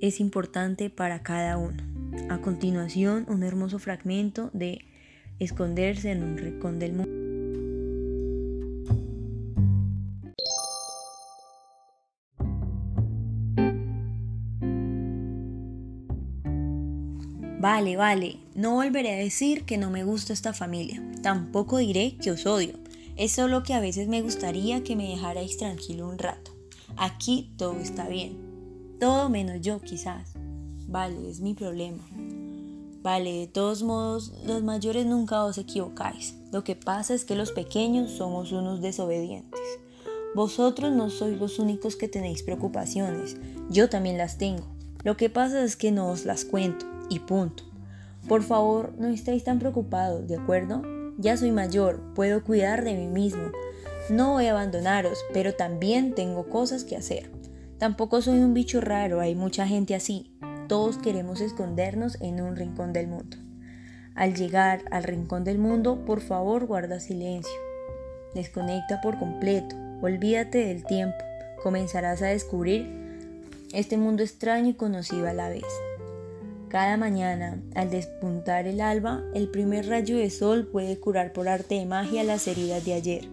es 0.00 0.20
importante 0.20 0.90
para 0.90 1.22
cada 1.22 1.56
uno. 1.56 1.97
A 2.28 2.40
continuación, 2.40 3.26
un 3.28 3.42
hermoso 3.42 3.78
fragmento 3.78 4.50
de 4.52 4.84
Esconderse 5.38 6.10
en 6.10 6.22
un 6.24 6.36
rincón 6.36 6.78
del 6.78 6.92
mundo. 6.92 7.18
Vale, 17.60 17.96
vale, 17.96 18.36
no 18.54 18.74
volveré 18.74 19.14
a 19.14 19.18
decir 19.18 19.64
que 19.64 19.78
no 19.78 19.90
me 19.90 20.04
gusta 20.04 20.32
esta 20.32 20.52
familia, 20.52 21.02
tampoco 21.22 21.78
diré 21.78 22.16
que 22.16 22.30
os 22.30 22.46
odio, 22.46 22.74
es 23.16 23.32
solo 23.32 23.64
que 23.64 23.74
a 23.74 23.80
veces 23.80 24.06
me 24.06 24.22
gustaría 24.22 24.84
que 24.84 24.94
me 24.94 25.08
dejarais 25.08 25.56
tranquilo 25.56 26.08
un 26.08 26.18
rato. 26.18 26.52
Aquí 26.96 27.52
todo 27.56 27.78
está 27.80 28.08
bien, 28.08 28.36
todo 29.00 29.28
menos 29.28 29.60
yo 29.60 29.80
quizás. 29.80 30.34
Vale, 30.88 31.28
es 31.28 31.42
mi 31.42 31.52
problema. 31.52 32.02
Vale, 33.02 33.40
de 33.40 33.46
todos 33.46 33.82
modos, 33.82 34.32
los 34.46 34.62
mayores 34.62 35.04
nunca 35.04 35.44
os 35.44 35.58
equivocáis. 35.58 36.34
Lo 36.50 36.64
que 36.64 36.76
pasa 36.76 37.12
es 37.12 37.26
que 37.26 37.34
los 37.34 37.52
pequeños 37.52 38.12
somos 38.12 38.52
unos 38.52 38.80
desobedientes. 38.80 39.60
Vosotros 40.34 40.90
no 40.92 41.10
sois 41.10 41.38
los 41.38 41.58
únicos 41.58 41.94
que 41.96 42.08
tenéis 42.08 42.42
preocupaciones, 42.42 43.36
yo 43.68 43.90
también 43.90 44.16
las 44.16 44.38
tengo. 44.38 44.66
Lo 45.04 45.18
que 45.18 45.28
pasa 45.28 45.62
es 45.62 45.76
que 45.76 45.92
no 45.92 46.08
os 46.08 46.24
las 46.24 46.46
cuento 46.46 46.86
y 47.10 47.18
punto. 47.18 47.64
Por 48.26 48.42
favor, 48.42 48.94
no 48.98 49.08
estéis 49.08 49.44
tan 49.44 49.58
preocupados, 49.58 50.26
¿de 50.26 50.36
acuerdo? 50.36 50.82
Ya 51.18 51.36
soy 51.36 51.52
mayor, 51.52 52.00
puedo 52.14 52.42
cuidar 52.42 52.82
de 52.82 52.94
mí 52.94 53.08
mismo. 53.08 53.52
No 54.08 54.32
voy 54.32 54.46
a 54.46 54.52
abandonaros, 54.52 55.18
pero 55.34 55.52
también 55.52 56.14
tengo 56.14 56.48
cosas 56.48 56.84
que 56.84 56.96
hacer. 56.96 57.30
Tampoco 57.76 58.22
soy 58.22 58.38
un 58.38 58.54
bicho 58.54 58.80
raro, 58.80 59.20
hay 59.20 59.34
mucha 59.34 59.66
gente 59.66 59.94
así. 59.94 60.34
Todos 60.68 60.98
queremos 60.98 61.40
escondernos 61.40 62.18
en 62.20 62.42
un 62.42 62.54
rincón 62.54 62.92
del 62.92 63.08
mundo. 63.08 63.38
Al 64.14 64.34
llegar 64.34 64.82
al 64.90 65.02
rincón 65.02 65.42
del 65.42 65.58
mundo, 65.58 66.04
por 66.04 66.20
favor 66.20 66.66
guarda 66.66 67.00
silencio. 67.00 67.54
Desconecta 68.34 69.00
por 69.00 69.18
completo, 69.18 69.74
olvídate 70.02 70.66
del 70.66 70.84
tiempo. 70.84 71.16
Comenzarás 71.62 72.20
a 72.20 72.26
descubrir 72.26 72.86
este 73.72 73.96
mundo 73.96 74.22
extraño 74.22 74.68
y 74.68 74.74
conocido 74.74 75.26
a 75.26 75.32
la 75.32 75.48
vez. 75.48 75.64
Cada 76.68 76.98
mañana, 76.98 77.62
al 77.74 77.88
despuntar 77.88 78.66
el 78.66 78.82
alba, 78.82 79.22
el 79.34 79.48
primer 79.48 79.88
rayo 79.88 80.18
de 80.18 80.28
sol 80.28 80.66
puede 80.66 81.00
curar 81.00 81.32
por 81.32 81.48
arte 81.48 81.76
de 81.76 81.86
magia 81.86 82.24
las 82.24 82.46
heridas 82.46 82.84
de 82.84 82.92
ayer. 82.92 83.28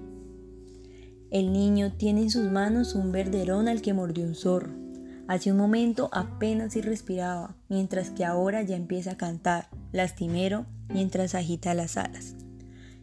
El 1.31 1.51
niño 1.51 1.91
tiene 1.97 2.21
en 2.21 2.29
sus 2.29 2.49
manos 2.49 2.95
un 2.95 3.11
verderón 3.11 3.67
al 3.67 3.81
que 3.81 3.93
mordió 3.93 4.23
un 4.23 4.35
zorro. 4.35 4.84
Hace 5.27 5.51
un 5.51 5.57
momento 5.57 6.09
apenas 6.11 6.73
si 6.73 6.81
respiraba, 6.81 7.55
mientras 7.67 8.11
que 8.11 8.25
ahora 8.25 8.61
ya 8.61 8.75
empieza 8.75 9.11
a 9.11 9.17
cantar, 9.17 9.69
lastimero, 9.91 10.67
mientras 10.87 11.33
agita 11.33 11.73
las 11.73 11.97
alas. 11.97 12.35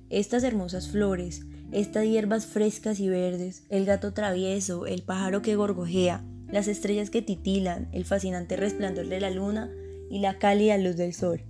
Estas 0.09 0.45
hermosas 0.45 0.88
flores, 0.88 1.43
estas 1.73 2.05
hierbas 2.05 2.47
frescas 2.47 3.00
y 3.00 3.09
verdes, 3.09 3.64
el 3.71 3.87
gato 3.87 4.12
travieso, 4.12 4.87
el 4.87 5.02
pájaro 5.02 5.43
que 5.43 5.57
gorgojea, 5.57 6.23
las 6.49 6.69
estrellas 6.69 7.11
que 7.11 7.23
titilan, 7.23 7.88
el 7.93 8.05
fascinante 8.05 8.57
resplandor 8.57 9.09
de 9.09 9.19
la 9.19 9.31
luna 9.31 9.71
y 10.09 10.21
la 10.21 10.38
cálida 10.38 10.79
luz 10.79 10.97
del 10.97 11.14
sol. 11.14 11.41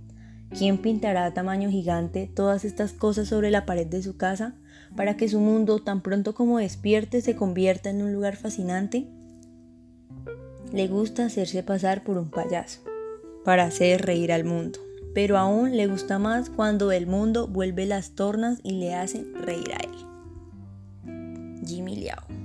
¿Quién 0.57 0.79
pintará 0.79 1.25
a 1.25 1.33
tamaño 1.33 1.69
gigante 1.69 2.31
todas 2.33 2.65
estas 2.65 2.93
cosas 2.93 3.27
sobre 3.27 3.51
la 3.51 3.65
pared 3.65 3.85
de 3.85 4.01
su 4.01 4.17
casa 4.17 4.55
para 4.95 5.17
que 5.17 5.27
su 5.27 5.39
mundo, 5.39 5.83
tan 5.83 6.01
pronto 6.01 6.33
como 6.33 6.57
despierte, 6.57 7.21
se 7.21 7.35
convierta 7.35 7.89
en 7.89 8.01
un 8.01 8.13
lugar 8.13 8.37
fascinante? 8.37 9.07
Le 10.73 10.87
gusta 10.87 11.25
hacerse 11.25 11.63
pasar 11.63 12.03
por 12.03 12.17
un 12.17 12.29
payaso, 12.29 12.81
para 13.45 13.63
hacer 13.63 14.05
reír 14.05 14.33
al 14.33 14.43
mundo, 14.43 14.79
pero 15.13 15.37
aún 15.37 15.77
le 15.77 15.87
gusta 15.87 16.19
más 16.19 16.49
cuando 16.49 16.91
el 16.91 17.07
mundo 17.07 17.47
vuelve 17.47 17.85
las 17.85 18.15
tornas 18.15 18.59
y 18.63 18.73
le 18.73 18.95
hace 18.95 19.23
reír 19.35 19.71
a 19.71 19.77
él. 19.77 19.91
Jimmy 21.65 21.95
Liao 21.95 22.42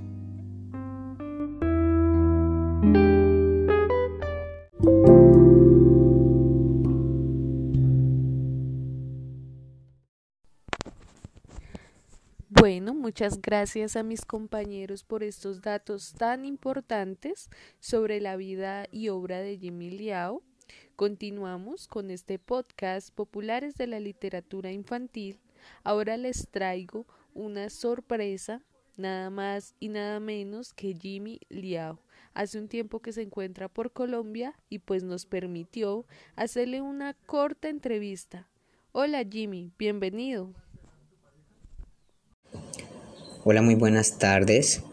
muchas 13.09 13.41
gracias 13.41 13.95
a 13.95 14.03
mis 14.03 14.23
compañeros 14.23 15.03
por 15.03 15.23
estos 15.23 15.63
datos 15.63 16.13
tan 16.13 16.45
importantes 16.45 17.49
sobre 17.79 18.21
la 18.21 18.35
vida 18.35 18.85
y 18.91 19.09
obra 19.09 19.39
de 19.39 19.57
Jimmy 19.57 19.89
Liao. 19.89 20.43
Continuamos 20.95 21.87
con 21.87 22.11
este 22.11 22.37
podcast 22.37 23.09
Populares 23.09 23.73
de 23.77 23.87
la 23.87 23.99
Literatura 23.99 24.71
Infantil. 24.71 25.39
Ahora 25.83 26.17
les 26.17 26.49
traigo 26.49 27.07
una 27.33 27.71
sorpresa, 27.71 28.61
nada 28.95 29.31
más 29.31 29.73
y 29.79 29.89
nada 29.89 30.19
menos 30.19 30.71
que 30.71 30.93
Jimmy 30.93 31.39
Liao. 31.49 31.99
Hace 32.35 32.59
un 32.59 32.67
tiempo 32.67 32.99
que 32.99 33.11
se 33.11 33.23
encuentra 33.23 33.69
por 33.69 33.91
Colombia 33.91 34.53
y 34.69 34.77
pues 34.77 35.03
nos 35.03 35.25
permitió 35.25 36.05
hacerle 36.35 36.79
una 36.81 37.15
corta 37.15 37.69
entrevista. 37.69 38.47
Hola 38.91 39.23
Jimmy, 39.27 39.71
bienvenido. 39.79 40.53
Hola, 43.45 43.61
muy 43.61 43.75
buenas 43.75 44.19
tardes. 44.19 44.83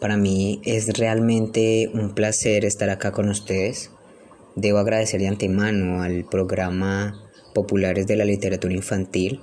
Para 0.00 0.16
mí 0.16 0.60
es 0.64 0.98
realmente 0.98 1.88
un 1.94 2.16
placer 2.16 2.64
estar 2.64 2.90
acá 2.90 3.12
con 3.12 3.28
ustedes. 3.28 3.92
Debo 4.56 4.78
agradecer 4.78 5.20
de 5.20 5.28
antemano 5.28 6.02
al 6.02 6.24
programa 6.24 7.22
Populares 7.54 8.08
de 8.08 8.16
la 8.16 8.24
Literatura 8.24 8.74
Infantil 8.74 9.40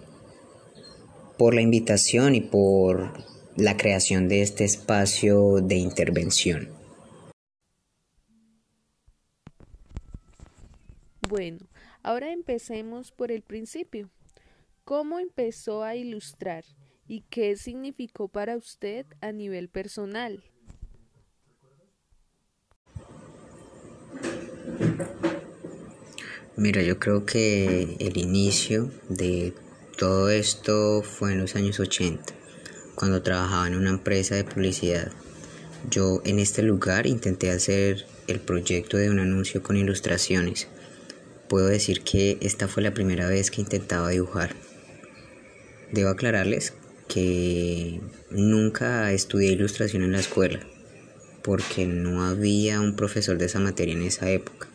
por 1.38 1.54
la 1.54 1.62
invitación 1.62 2.36
y 2.36 2.42
por 2.42 3.14
la 3.56 3.78
creación 3.78 4.28
de 4.28 4.42
este 4.42 4.66
espacio 4.66 5.62
de 5.62 5.76
intervención. 5.76 6.68
Bueno, 11.30 11.60
ahora 12.04 12.34
empecemos 12.34 13.14
por 13.14 13.32
el 13.32 13.42
principio. 13.42 14.10
¿Cómo 14.84 15.20
empezó 15.20 15.82
a 15.84 15.96
ilustrar? 15.96 16.66
Y 17.08 17.22
qué 17.30 17.56
significó 17.56 18.28
para 18.28 18.58
usted 18.58 19.06
a 19.22 19.32
nivel 19.32 19.70
personal. 19.70 20.44
Mira, 26.56 26.84
yo 26.84 27.00
creo 27.00 27.26
que 27.26 27.98
el 28.00 28.18
inicio 28.18 28.92
de 29.10 29.54
todo 29.98 30.30
esto 30.30 31.02
fue 31.02 31.34
en 31.34 31.40
los 31.40 31.56
años 31.56 31.80
80, 31.80 32.34
cuando 32.96 33.24
trabajaba 33.24 33.68
en 33.68 33.76
una 33.76 33.90
empresa 33.90 34.36
de 34.36 34.44
publicidad. 34.44 35.12
Yo 35.90 36.22
en 36.26 36.40
este 36.40 36.62
lugar 36.62 37.08
intenté 37.08 37.50
hacer 37.50 38.06
el 38.28 38.40
proyecto 38.40 38.98
de 38.98 39.10
un 39.10 39.20
anuncio 39.20 39.64
con 39.64 39.78
ilustraciones. 39.78 40.68
Puedo 41.50 41.68
decir 41.68 42.02
que 42.04 42.38
esta 42.42 42.68
fue 42.68 42.84
la 42.84 42.94
primera 42.94 43.28
vez 43.28 43.52
que 43.52 43.62
intentaba 43.62 44.10
dibujar. 44.10 44.56
Debo 45.92 46.10
aclararles 46.10 46.74
que 47.08 48.02
nunca 48.30 49.12
estudié 49.12 49.52
ilustración 49.52 50.04
en 50.04 50.14
la 50.14 50.20
escuela 50.20 50.60
porque 51.44 51.86
no 51.86 52.24
había 52.26 52.80
un 52.80 52.96
profesor 52.96 53.38
de 53.38 53.46
esa 53.46 53.60
materia 53.60 53.94
en 53.94 54.02
esa 54.02 54.32
época. 54.32 54.68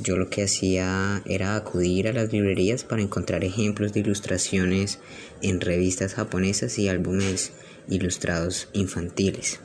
Yo 0.00 0.16
lo 0.16 0.30
que 0.30 0.44
hacía 0.44 1.22
era 1.26 1.56
acudir 1.56 2.08
a 2.08 2.12
las 2.12 2.32
librerías 2.32 2.84
para 2.84 3.02
encontrar 3.02 3.44
ejemplos 3.44 3.92
de 3.92 4.00
ilustraciones 4.00 5.00
en 5.42 5.60
revistas 5.60 6.14
japonesas 6.14 6.78
y 6.78 6.88
álbumes 6.88 7.52
ilustrados 7.88 8.68
infantiles. 8.72 9.60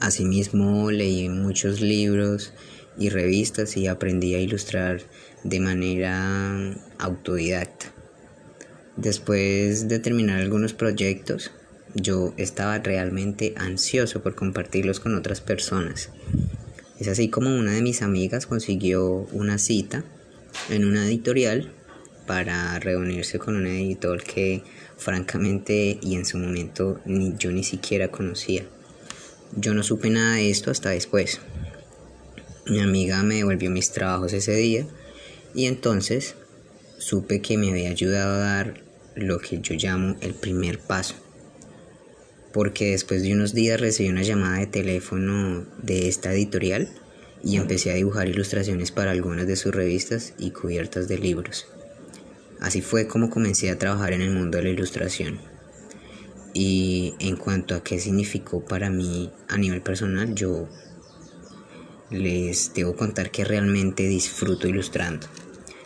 Asimismo 0.00 0.90
leí 0.90 1.28
muchos 1.28 1.80
libros 1.80 2.52
y 2.98 3.08
revistas 3.08 3.76
y 3.76 3.86
aprendí 3.86 4.34
a 4.34 4.40
ilustrar 4.40 5.02
de 5.44 5.60
manera 5.60 6.74
autodidacta. 6.98 7.92
Después 8.96 9.88
de 9.88 9.98
terminar 9.98 10.40
algunos 10.40 10.74
proyectos, 10.74 11.50
yo 11.94 12.34
estaba 12.36 12.78
realmente 12.78 13.54
ansioso 13.56 14.22
por 14.22 14.34
compartirlos 14.34 15.00
con 15.00 15.14
otras 15.14 15.40
personas. 15.40 16.10
Es 16.98 17.08
así 17.08 17.28
como 17.28 17.54
una 17.56 17.72
de 17.72 17.82
mis 17.82 18.02
amigas 18.02 18.46
consiguió 18.46 19.26
una 19.32 19.58
cita 19.58 20.04
en 20.70 20.84
una 20.84 21.06
editorial 21.06 21.72
para 22.26 22.78
reunirse 22.78 23.38
con 23.38 23.56
un 23.56 23.66
editor 23.66 24.22
que 24.22 24.62
francamente 24.96 25.98
y 26.00 26.14
en 26.14 26.24
su 26.24 26.38
momento 26.38 27.00
ni 27.04 27.34
yo 27.36 27.50
ni 27.50 27.64
siquiera 27.64 28.08
conocía. 28.08 28.64
Yo 29.56 29.74
no 29.74 29.82
supe 29.82 30.10
nada 30.10 30.36
de 30.36 30.50
esto 30.50 30.70
hasta 30.70 30.90
después. 30.90 31.40
Mi 32.66 32.80
amiga 32.80 33.22
me 33.22 33.36
devolvió 33.36 33.70
mis 33.70 33.90
trabajos 33.90 34.32
ese 34.32 34.54
día 34.54 34.86
y 35.54 35.66
entonces 35.66 36.36
supe 37.02 37.42
que 37.42 37.58
me 37.58 37.70
había 37.70 37.90
ayudado 37.90 38.34
a 38.34 38.38
dar 38.38 38.80
lo 39.16 39.40
que 39.40 39.60
yo 39.60 39.74
llamo 39.74 40.16
el 40.20 40.34
primer 40.34 40.78
paso. 40.78 41.16
Porque 42.52 42.92
después 42.92 43.22
de 43.22 43.32
unos 43.32 43.54
días 43.54 43.80
recibí 43.80 44.08
una 44.08 44.22
llamada 44.22 44.58
de 44.58 44.66
teléfono 44.66 45.66
de 45.82 46.08
esta 46.08 46.32
editorial 46.32 46.88
y 47.42 47.56
empecé 47.56 47.90
a 47.90 47.94
dibujar 47.94 48.28
ilustraciones 48.28 48.92
para 48.92 49.10
algunas 49.10 49.48
de 49.48 49.56
sus 49.56 49.74
revistas 49.74 50.34
y 50.38 50.52
cubiertas 50.52 51.08
de 51.08 51.18
libros. 51.18 51.66
Así 52.60 52.82
fue 52.82 53.08
como 53.08 53.30
comencé 53.30 53.70
a 53.70 53.78
trabajar 53.78 54.12
en 54.12 54.22
el 54.22 54.30
mundo 54.30 54.58
de 54.58 54.64
la 54.64 54.70
ilustración. 54.70 55.40
Y 56.54 57.14
en 57.18 57.36
cuanto 57.36 57.74
a 57.74 57.82
qué 57.82 57.98
significó 57.98 58.64
para 58.64 58.90
mí 58.90 59.32
a 59.48 59.56
nivel 59.56 59.82
personal, 59.82 60.34
yo 60.36 60.68
les 62.10 62.72
debo 62.74 62.94
contar 62.94 63.32
que 63.32 63.44
realmente 63.44 64.04
disfruto 64.04 64.68
ilustrando. 64.68 65.26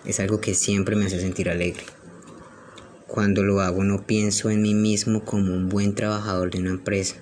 Es 0.07 0.21
algo 0.21 0.41
que 0.41 0.55
siempre 0.55 0.97
me 0.97 1.07
hace 1.07 1.21
sentir 1.21 1.49
alegre. 1.49 1.85
Cuando 3.07 3.43
lo 3.43 3.61
hago 3.61 3.85
no 3.85 4.07
pienso 4.07 4.51
en 4.51 4.63
mí 4.63 4.75
mismo 4.75 5.25
como 5.25 5.55
un 5.55 5.69
buen 5.69 5.95
trabajador 5.95 6.51
de 6.51 6.59
una 6.59 6.71
empresa. 6.71 7.17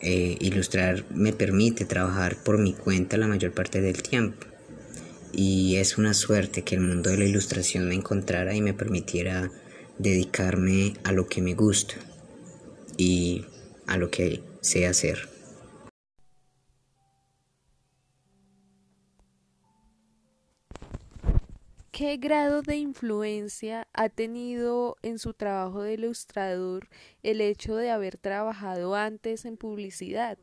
Eh, 0.00 0.36
ilustrar 0.40 1.04
me 1.10 1.32
permite 1.32 1.84
trabajar 1.84 2.36
por 2.42 2.58
mi 2.58 2.72
cuenta 2.72 3.16
la 3.16 3.26
mayor 3.26 3.52
parte 3.52 3.80
del 3.80 4.02
tiempo. 4.02 4.46
Y 5.32 5.76
es 5.76 5.98
una 5.98 6.14
suerte 6.14 6.62
que 6.62 6.74
el 6.74 6.80
mundo 6.80 7.10
de 7.10 7.18
la 7.18 7.24
ilustración 7.24 7.86
me 7.88 7.94
encontrara 7.94 8.54
y 8.54 8.62
me 8.62 8.74
permitiera 8.74 9.50
dedicarme 9.98 10.94
a 11.04 11.12
lo 11.12 11.26
que 11.26 11.42
me 11.42 11.54
gusta 11.54 11.94
y 12.96 13.44
a 13.86 13.96
lo 13.96 14.10
que 14.10 14.42
sé 14.60 14.86
hacer. 14.86 15.28
¿Qué 22.00 22.16
grado 22.16 22.62
de 22.62 22.78
influencia 22.78 23.86
ha 23.92 24.08
tenido 24.08 24.96
en 25.02 25.18
su 25.18 25.34
trabajo 25.34 25.82
de 25.82 25.92
ilustrador 25.92 26.88
el 27.22 27.42
hecho 27.42 27.76
de 27.76 27.90
haber 27.90 28.16
trabajado 28.16 28.94
antes 28.94 29.44
en 29.44 29.58
publicidad? 29.58 30.38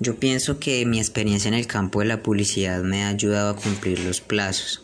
Yo 0.00 0.18
pienso 0.18 0.58
que 0.58 0.86
mi 0.86 0.98
experiencia 0.98 1.48
en 1.48 1.54
el 1.54 1.66
campo 1.66 2.00
de 2.00 2.06
la 2.06 2.22
publicidad 2.22 2.82
me 2.82 3.04
ha 3.04 3.08
ayudado 3.08 3.50
a 3.50 3.56
cumplir 3.56 3.98
los 4.00 4.22
plazos 4.22 4.80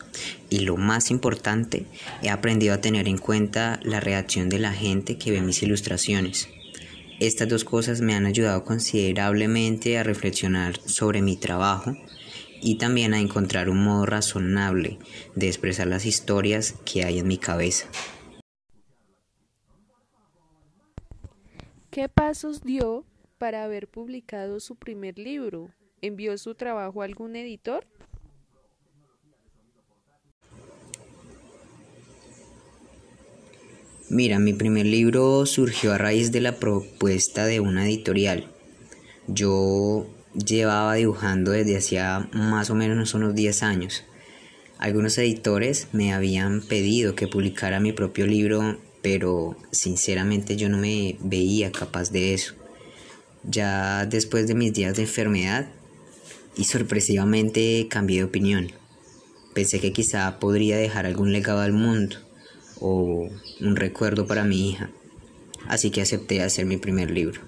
y 0.51 0.59
lo 0.59 0.77
más 0.77 1.09
importante, 1.09 1.87
he 2.21 2.29
aprendido 2.29 2.75
a 2.75 2.81
tener 2.81 3.07
en 3.07 3.17
cuenta 3.17 3.79
la 3.81 3.99
reacción 3.99 4.49
de 4.49 4.59
la 4.59 4.71
gente 4.71 5.17
que 5.17 5.31
ve 5.31 5.41
mis 5.41 5.63
ilustraciones. 5.63 6.47
Estas 7.19 7.49
dos 7.49 7.63
cosas 7.63 8.01
me 8.01 8.13
han 8.13 8.27
ayudado 8.27 8.63
considerablemente 8.63 9.97
a 9.97 10.03
reflexionar 10.03 10.79
sobre 10.85 11.23
mi 11.23 11.37
trabajo 11.37 11.97
y 12.61 12.77
también 12.77 13.13
a 13.13 13.19
encontrar 13.19 13.69
un 13.69 13.83
modo 13.83 14.05
razonable 14.05 14.99
de 15.35 15.47
expresar 15.47 15.87
las 15.87 16.05
historias 16.05 16.75
que 16.85 17.03
hay 17.03 17.19
en 17.19 17.27
mi 17.27 17.37
cabeza. 17.37 17.87
¿Qué 21.91 22.09
pasos 22.09 22.63
dio 22.63 23.05
para 23.37 23.63
haber 23.63 23.87
publicado 23.87 24.59
su 24.59 24.75
primer 24.75 25.17
libro? 25.17 25.69
¿Envió 26.01 26.37
su 26.37 26.55
trabajo 26.55 27.01
a 27.01 27.05
algún 27.05 27.35
editor? 27.35 27.87
Mira, 34.09 34.39
mi 34.39 34.53
primer 34.53 34.85
libro 34.85 35.45
surgió 35.45 35.91
a 35.91 35.97
raíz 35.97 36.31
de 36.31 36.39
la 36.39 36.59
propuesta 36.59 37.45
de 37.45 37.59
una 37.59 37.85
editorial. 37.85 38.51
Yo 39.27 40.05
llevaba 40.35 40.95
dibujando 40.95 41.51
desde 41.51 41.77
hacía 41.77 42.29
más 42.33 42.69
o 42.69 42.75
menos 42.75 43.13
unos 43.13 43.35
10 43.35 43.63
años. 43.63 44.03
Algunos 44.77 45.17
editores 45.17 45.87
me 45.93 46.13
habían 46.13 46.61
pedido 46.61 47.15
que 47.15 47.27
publicara 47.27 47.79
mi 47.79 47.93
propio 47.93 48.27
libro, 48.27 48.77
pero 49.01 49.55
sinceramente 49.71 50.55
yo 50.55 50.69
no 50.69 50.77
me 50.77 51.17
veía 51.21 51.71
capaz 51.71 52.11
de 52.11 52.33
eso. 52.33 52.55
Ya 53.43 54.05
después 54.05 54.47
de 54.47 54.55
mis 54.55 54.73
días 54.73 54.95
de 54.95 55.03
enfermedad, 55.03 55.67
y 56.57 56.65
sorpresivamente 56.65 57.87
cambié 57.89 58.19
de 58.19 58.23
opinión. 58.23 58.71
Pensé 59.53 59.79
que 59.79 59.93
quizá 59.93 60.39
podría 60.39 60.77
dejar 60.77 61.05
algún 61.05 61.31
legado 61.31 61.59
al 61.59 61.73
mundo 61.73 62.17
o 62.79 63.29
un 63.61 63.75
recuerdo 63.75 64.27
para 64.27 64.43
mi 64.43 64.69
hija, 64.69 64.89
así 65.67 65.91
que 65.91 66.01
acepté 66.01 66.41
hacer 66.41 66.65
mi 66.65 66.77
primer 66.77 67.11
libro. 67.11 67.41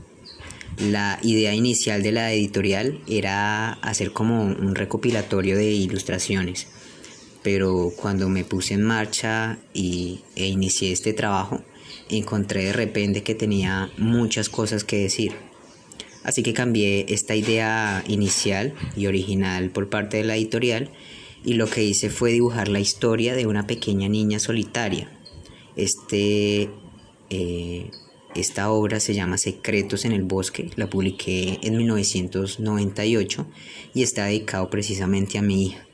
La 0.77 1.19
idea 1.23 1.55
inicial 1.55 2.03
de 2.03 2.11
la 2.11 2.31
editorial 2.31 2.99
era 3.07 3.73
hacer 3.73 4.11
como 4.11 4.43
un 4.43 4.75
recopilatorio 4.75 5.57
de 5.57 5.71
ilustraciones, 5.71 6.67
pero 7.41 7.91
cuando 7.95 8.29
me 8.29 8.43
puse 8.43 8.75
en 8.75 8.83
marcha 8.83 9.57
y, 9.73 10.19
e 10.35 10.45
inicié 10.45 10.91
este 10.91 11.13
trabajo, 11.13 11.63
encontré 12.09 12.65
de 12.65 12.73
repente 12.73 13.23
que 13.23 13.33
tenía 13.33 13.89
muchas 13.97 14.49
cosas 14.49 14.83
que 14.83 14.97
decir. 14.97 15.33
Así 16.23 16.43
que 16.43 16.53
cambié 16.53 17.07
esta 17.09 17.35
idea 17.35 18.03
inicial 18.07 18.75
y 18.95 19.07
original 19.07 19.71
por 19.71 19.89
parte 19.89 20.17
de 20.17 20.25
la 20.25 20.35
editorial 20.35 20.91
y 21.43 21.53
lo 21.53 21.67
que 21.67 21.83
hice 21.83 22.11
fue 22.11 22.31
dibujar 22.31 22.67
la 22.67 22.79
historia 22.79 23.33
de 23.33 23.47
una 23.47 23.65
pequeña 23.65 24.09
niña 24.09 24.39
solitaria. 24.39 25.09
Este, 25.75 26.69
eh, 27.31 27.89
esta 28.37 28.69
obra 28.71 28.99
se 28.99 29.13
llama 29.13 29.37
Secretos 29.37 30.05
en 30.05 30.11
el 30.11 30.23
Bosque, 30.23 30.69
la 30.75 30.89
publiqué 30.89 31.59
en 31.63 31.77
1998 31.77 33.47
y 33.93 34.03
está 34.03 34.25
dedicado 34.25 34.69
precisamente 34.69 35.37
a 35.37 35.41
mi 35.41 35.65
hija, 35.65 35.87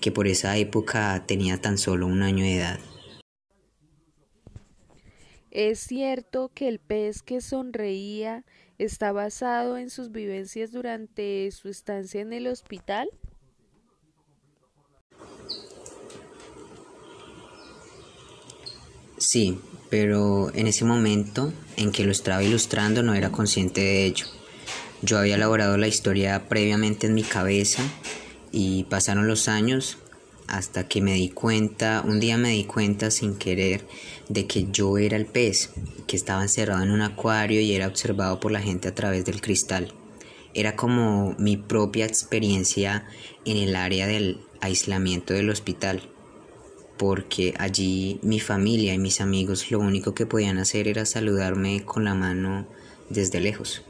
que 0.00 0.12
por 0.12 0.28
esa 0.28 0.56
época 0.56 1.24
tenía 1.26 1.60
tan 1.60 1.76
solo 1.76 2.06
un 2.06 2.22
año 2.22 2.44
de 2.44 2.56
edad. 2.56 2.80
¿Es 5.50 5.80
cierto 5.80 6.52
que 6.54 6.68
el 6.68 6.78
pez 6.78 7.22
que 7.22 7.40
sonreía 7.40 8.44
está 8.78 9.12
basado 9.12 9.76
en 9.76 9.90
sus 9.90 10.12
vivencias 10.12 10.70
durante 10.70 11.50
su 11.50 11.68
estancia 11.68 12.20
en 12.20 12.32
el 12.32 12.46
hospital? 12.46 13.08
Sí, 19.16 19.58
pero 19.90 20.50
en 20.54 20.66
ese 20.66 20.84
momento 20.84 21.52
en 21.76 21.92
que 21.92 22.04
lo 22.04 22.12
estaba 22.12 22.42
ilustrando 22.42 23.02
no 23.02 23.14
era 23.14 23.30
consciente 23.30 23.80
de 23.80 24.04
ello. 24.04 24.26
Yo 25.02 25.18
había 25.18 25.36
elaborado 25.36 25.76
la 25.76 25.88
historia 25.88 26.48
previamente 26.48 27.06
en 27.06 27.14
mi 27.14 27.22
cabeza 27.22 27.82
y 28.50 28.84
pasaron 28.84 29.28
los 29.28 29.48
años 29.48 29.98
hasta 30.48 30.88
que 30.88 31.02
me 31.02 31.12
di 31.12 31.28
cuenta, 31.28 32.02
un 32.04 32.20
día 32.20 32.38
me 32.38 32.50
di 32.50 32.64
cuenta 32.64 33.10
sin 33.10 33.36
querer 33.36 33.86
de 34.28 34.46
que 34.46 34.66
yo 34.72 34.98
era 34.98 35.16
el 35.16 35.26
pez, 35.26 35.70
que 36.06 36.16
estaba 36.16 36.42
encerrado 36.42 36.82
en 36.82 36.90
un 36.90 37.02
acuario 37.02 37.60
y 37.60 37.74
era 37.74 37.86
observado 37.86 38.40
por 38.40 38.50
la 38.50 38.60
gente 38.60 38.88
a 38.88 38.94
través 38.94 39.24
del 39.24 39.40
cristal. 39.40 39.92
Era 40.54 40.74
como 40.74 41.36
mi 41.38 41.58
propia 41.58 42.06
experiencia 42.06 43.06
en 43.44 43.58
el 43.58 43.76
área 43.76 44.06
del 44.06 44.40
aislamiento 44.60 45.34
del 45.34 45.50
hospital, 45.50 46.02
porque 46.98 47.54
allí 47.58 48.18
mi 48.22 48.40
familia 48.40 48.92
y 48.92 48.98
mis 48.98 49.20
amigos 49.20 49.70
lo 49.70 49.78
único 49.78 50.14
que 50.14 50.26
podían 50.26 50.58
hacer 50.58 50.88
era 50.88 51.06
saludarme 51.06 51.84
con 51.84 52.04
la 52.04 52.14
mano 52.14 52.66
desde 53.08 53.40
lejos, 53.40 53.82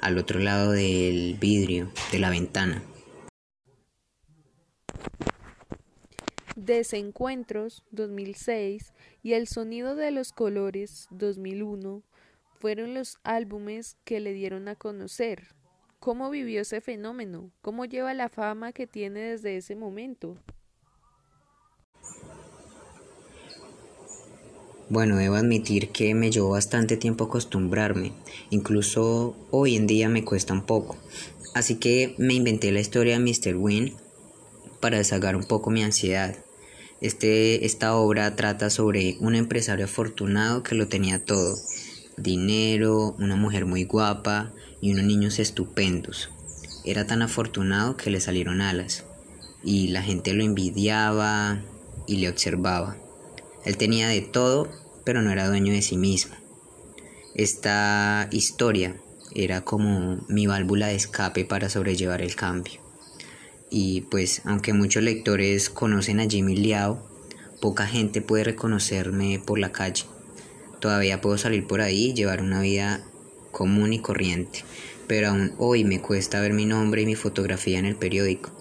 al 0.00 0.18
otro 0.18 0.40
lado 0.40 0.72
del 0.72 1.36
vidrio 1.40 1.88
de 2.10 2.18
la 2.18 2.30
ventana. 2.30 2.82
Desencuentros 6.56 7.82
2006 7.92 8.92
y 9.22 9.32
El 9.32 9.46
sonido 9.46 9.94
de 9.94 10.10
los 10.10 10.32
colores 10.32 11.08
2001 11.10 12.02
fueron 12.60 12.94
los 12.94 13.18
álbumes 13.24 13.96
que 14.04 14.20
le 14.20 14.32
dieron 14.32 14.68
a 14.68 14.76
conocer. 14.76 15.54
¿Cómo 15.98 16.30
vivió 16.30 16.60
ese 16.60 16.80
fenómeno? 16.80 17.50
¿Cómo 17.62 17.84
lleva 17.84 18.12
la 18.14 18.28
fama 18.28 18.72
que 18.72 18.86
tiene 18.86 19.20
desde 19.20 19.56
ese 19.56 19.76
momento? 19.76 20.36
Bueno, 24.92 25.16
debo 25.16 25.36
admitir 25.36 25.88
que 25.88 26.14
me 26.14 26.30
llevó 26.30 26.50
bastante 26.50 26.98
tiempo 26.98 27.24
acostumbrarme, 27.24 28.12
incluso 28.50 29.34
hoy 29.50 29.74
en 29.74 29.86
día 29.86 30.10
me 30.10 30.22
cuesta 30.22 30.52
un 30.52 30.66
poco. 30.66 30.98
Así 31.54 31.76
que 31.76 32.14
me 32.18 32.34
inventé 32.34 32.70
la 32.72 32.80
historia 32.80 33.18
de 33.18 33.24
Mr. 33.24 33.56
Wynn 33.56 33.94
para 34.80 34.98
desahogar 34.98 35.34
un 35.34 35.44
poco 35.44 35.70
mi 35.70 35.82
ansiedad. 35.82 36.36
Este, 37.00 37.64
esta 37.64 37.94
obra 37.96 38.36
trata 38.36 38.68
sobre 38.68 39.16
un 39.20 39.34
empresario 39.34 39.86
afortunado 39.86 40.62
que 40.62 40.74
lo 40.74 40.88
tenía 40.88 41.24
todo. 41.24 41.56
Dinero, 42.18 43.16
una 43.18 43.36
mujer 43.36 43.64
muy 43.64 43.84
guapa 43.84 44.52
y 44.82 44.92
unos 44.92 45.04
niños 45.04 45.38
estupendos. 45.38 46.28
Era 46.84 47.06
tan 47.06 47.22
afortunado 47.22 47.96
que 47.96 48.10
le 48.10 48.20
salieron 48.20 48.60
alas 48.60 49.06
y 49.64 49.88
la 49.88 50.02
gente 50.02 50.34
lo 50.34 50.44
envidiaba 50.44 51.62
y 52.06 52.16
le 52.16 52.28
observaba. 52.28 52.98
Él 53.64 53.76
tenía 53.76 54.08
de 54.08 54.20
todo, 54.22 54.68
pero 55.04 55.22
no 55.22 55.30
era 55.30 55.48
dueño 55.48 55.72
de 55.72 55.82
sí 55.82 55.96
mismo. 55.96 56.34
Esta 57.34 58.28
historia 58.30 58.96
era 59.34 59.62
como 59.62 60.24
mi 60.28 60.46
válvula 60.46 60.88
de 60.88 60.96
escape 60.96 61.44
para 61.44 61.68
sobrellevar 61.68 62.20
el 62.20 62.36
cambio 62.36 62.82
y 63.72 64.02
pues 64.02 64.42
aunque 64.44 64.74
muchos 64.74 65.02
lectores 65.02 65.70
conocen 65.70 66.20
a 66.20 66.28
Jimmy 66.28 66.54
Liao, 66.54 67.02
poca 67.58 67.86
gente 67.86 68.20
puede 68.20 68.44
reconocerme 68.44 69.42
por 69.44 69.58
la 69.58 69.72
calle. 69.72 70.04
Todavía 70.78 71.22
puedo 71.22 71.38
salir 71.38 71.66
por 71.66 71.80
ahí 71.80 72.10
y 72.10 72.14
llevar 72.14 72.42
una 72.42 72.60
vida 72.60 73.02
común 73.50 73.94
y 73.94 74.00
corriente, 74.00 74.64
pero 75.06 75.28
aún 75.28 75.54
hoy 75.56 75.84
me 75.84 76.02
cuesta 76.02 76.40
ver 76.40 76.52
mi 76.52 76.66
nombre 76.66 77.00
y 77.00 77.06
mi 77.06 77.14
fotografía 77.14 77.78
en 77.78 77.86
el 77.86 77.96
periódico. 77.96 78.52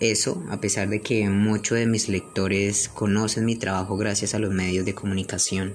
Eso, 0.00 0.42
a 0.48 0.62
pesar 0.62 0.88
de 0.88 1.02
que 1.02 1.28
muchos 1.28 1.76
de 1.76 1.86
mis 1.86 2.08
lectores 2.08 2.88
conocen 2.88 3.44
mi 3.44 3.56
trabajo 3.56 3.98
gracias 3.98 4.34
a 4.34 4.38
los 4.38 4.50
medios 4.50 4.86
de 4.86 4.94
comunicación. 4.94 5.74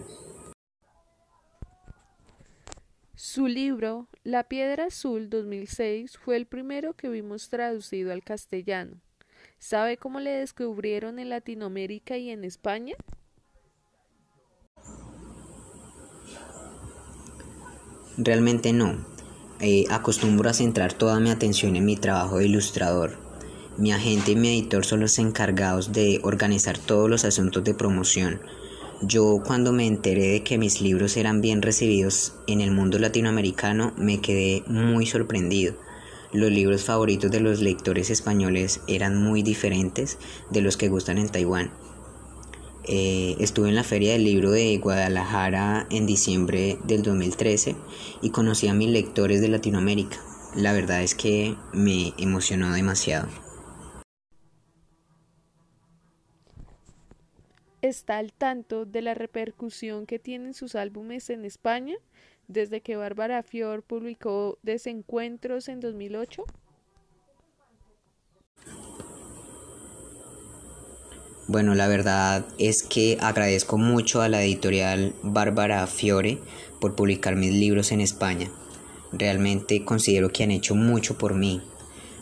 Su 3.14 3.48
libro, 3.48 4.08
La 4.24 4.46
Piedra 4.46 4.86
Azul 4.86 5.30
2006, 5.30 6.18
fue 6.18 6.38
el 6.38 6.48
primero 6.48 6.94
que 6.94 7.08
vimos 7.08 7.50
traducido 7.50 8.12
al 8.12 8.24
castellano. 8.24 9.00
¿Sabe 9.60 9.98
cómo 9.98 10.20
le 10.20 10.32
descubrieron 10.32 11.20
en 11.20 11.30
Latinoamérica 11.30 12.18
y 12.18 12.32
en 12.32 12.46
España? 12.46 12.96
Realmente 18.18 18.74
no. 18.74 19.06
Eh, 19.60 19.86
acostumbro 19.92 20.50
a 20.50 20.54
centrar 20.54 20.94
toda 20.94 21.20
mi 21.20 21.30
atención 21.30 21.76
en 21.76 21.86
mi 21.86 21.96
trabajo 21.96 22.38
de 22.38 22.46
ilustrador. 22.46 23.25
Mi 23.78 23.92
agente 23.92 24.32
y 24.32 24.36
mi 24.36 24.50
editor 24.50 24.86
son 24.86 25.02
los 25.02 25.20
encargados 25.20 25.92
de 25.92 26.20
organizar 26.24 26.78
todos 26.78 27.10
los 27.10 27.26
asuntos 27.26 27.64
de 27.64 27.74
promoción 27.74 28.40
yo 29.02 29.42
cuando 29.46 29.74
me 29.74 29.88
enteré 29.88 30.30
de 30.30 30.44
que 30.44 30.58
mis 30.58 30.82
libros 30.82 31.18
eran 31.18 31.42
bien 31.42 31.62
recibidos 31.62 32.34
en 32.48 32.62
el 32.62 32.72
mundo 32.72 32.98
latinoamericano 32.98 33.94
me 33.98 34.22
quedé 34.22 34.64
muy 34.68 35.06
sorprendido. 35.06 35.76
Los 36.32 36.52
libros 36.52 36.84
favoritos 36.84 37.30
de 37.30 37.40
los 37.40 37.60
lectores 37.60 38.10
españoles 38.10 38.82
eran 38.88 39.22
muy 39.22 39.44
diferentes 39.44 40.18
de 40.50 40.62
los 40.62 40.78
que 40.78 40.90
gustan 40.90 41.18
en 41.18 41.30
Taiwán. 41.30 41.72
Eh, 42.88 43.36
estuve 43.40 43.70
en 43.70 43.76
la 43.76 43.84
Feria 43.84 44.14
del 44.14 44.24
Libro 44.24 44.52
de 44.52 44.78
Guadalajara 44.78 45.88
en 45.90 46.06
diciembre 46.06 46.78
del 46.86 47.04
2013 47.04 47.76
y 48.22 48.30
conocí 48.30 48.68
a 48.68 48.74
mis 48.74 48.90
lectores 48.90 49.42
de 49.42 49.50
Latinoamérica. 49.50 50.18
La 50.56 50.72
verdad 50.72 51.04
es 51.04 51.16
que 51.16 51.56
me 51.74 52.14
emocionó 52.18 52.72
demasiado. 52.74 53.45
Está 57.88 58.18
al 58.18 58.34
tanto 58.34 58.86
de 58.86 59.02
la 59.02 59.14
repercusión 59.14 60.06
que 60.06 60.20
tienen 60.20 60.54
sus 60.54 60.76
álbumes 60.76 61.30
en 61.30 61.46
España 61.46 61.96
desde 62.48 62.82
que 62.82 62.96
Bárbara 62.96 63.42
Fior 63.44 63.84
publicó 63.84 64.58
Desencuentros 64.64 65.68
en 65.68 65.80
2008? 65.80 66.44
Bueno, 71.48 71.76
la 71.76 71.88
verdad 71.88 72.46
es 72.58 72.82
que 72.82 73.18
agradezco 73.22 73.78
mucho 73.78 74.22
a 74.22 74.30
la 74.30 74.44
editorial 74.44 75.14
Bárbara 75.22 75.86
Fiore 75.86 76.40
por 76.82 76.96
publicar 76.96 77.36
mis 77.36 77.54
libros 77.54 77.92
en 77.92 78.02
España. 78.02 78.50
Realmente 79.12 79.86
considero 79.86 80.30
que 80.30 80.44
han 80.44 80.52
hecho 80.52 80.74
mucho 80.74 81.18
por 81.20 81.36
mí. 81.36 81.62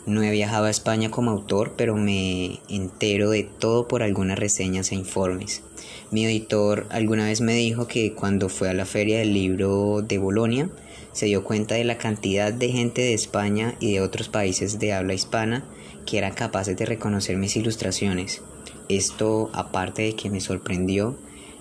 No 0.06 0.22
he 0.22 0.30
viajado 0.30 0.66
a 0.66 0.70
España 0.70 1.10
como 1.10 1.30
autor, 1.30 1.74
pero 1.76 1.96
me 1.96 2.60
entero 2.68 3.30
de 3.30 3.44
todo 3.44 3.88
por 3.88 4.02
algunas 4.02 4.38
reseñas 4.38 4.92
e 4.92 4.96
informes. 4.96 5.62
Mi 6.10 6.26
editor 6.26 6.86
alguna 6.90 7.24
vez 7.24 7.40
me 7.40 7.54
dijo 7.54 7.86
que 7.86 8.12
cuando 8.12 8.50
fue 8.50 8.68
a 8.68 8.74
la 8.74 8.84
feria 8.84 9.18
del 9.18 9.32
libro 9.32 10.02
de 10.02 10.18
Bolonia, 10.18 10.68
se 11.12 11.26
dio 11.26 11.42
cuenta 11.42 11.76
de 11.76 11.84
la 11.84 11.96
cantidad 11.96 12.52
de 12.52 12.68
gente 12.68 13.00
de 13.00 13.14
España 13.14 13.76
y 13.80 13.94
de 13.94 14.02
otros 14.02 14.28
países 14.28 14.78
de 14.78 14.92
habla 14.92 15.14
hispana 15.14 15.64
que 16.04 16.18
eran 16.18 16.34
capaces 16.34 16.76
de 16.76 16.84
reconocer 16.84 17.38
mis 17.38 17.56
ilustraciones. 17.56 18.42
Esto, 18.90 19.50
aparte 19.54 20.02
de 20.02 20.14
que 20.16 20.28
me 20.28 20.42
sorprendió, 20.42 21.16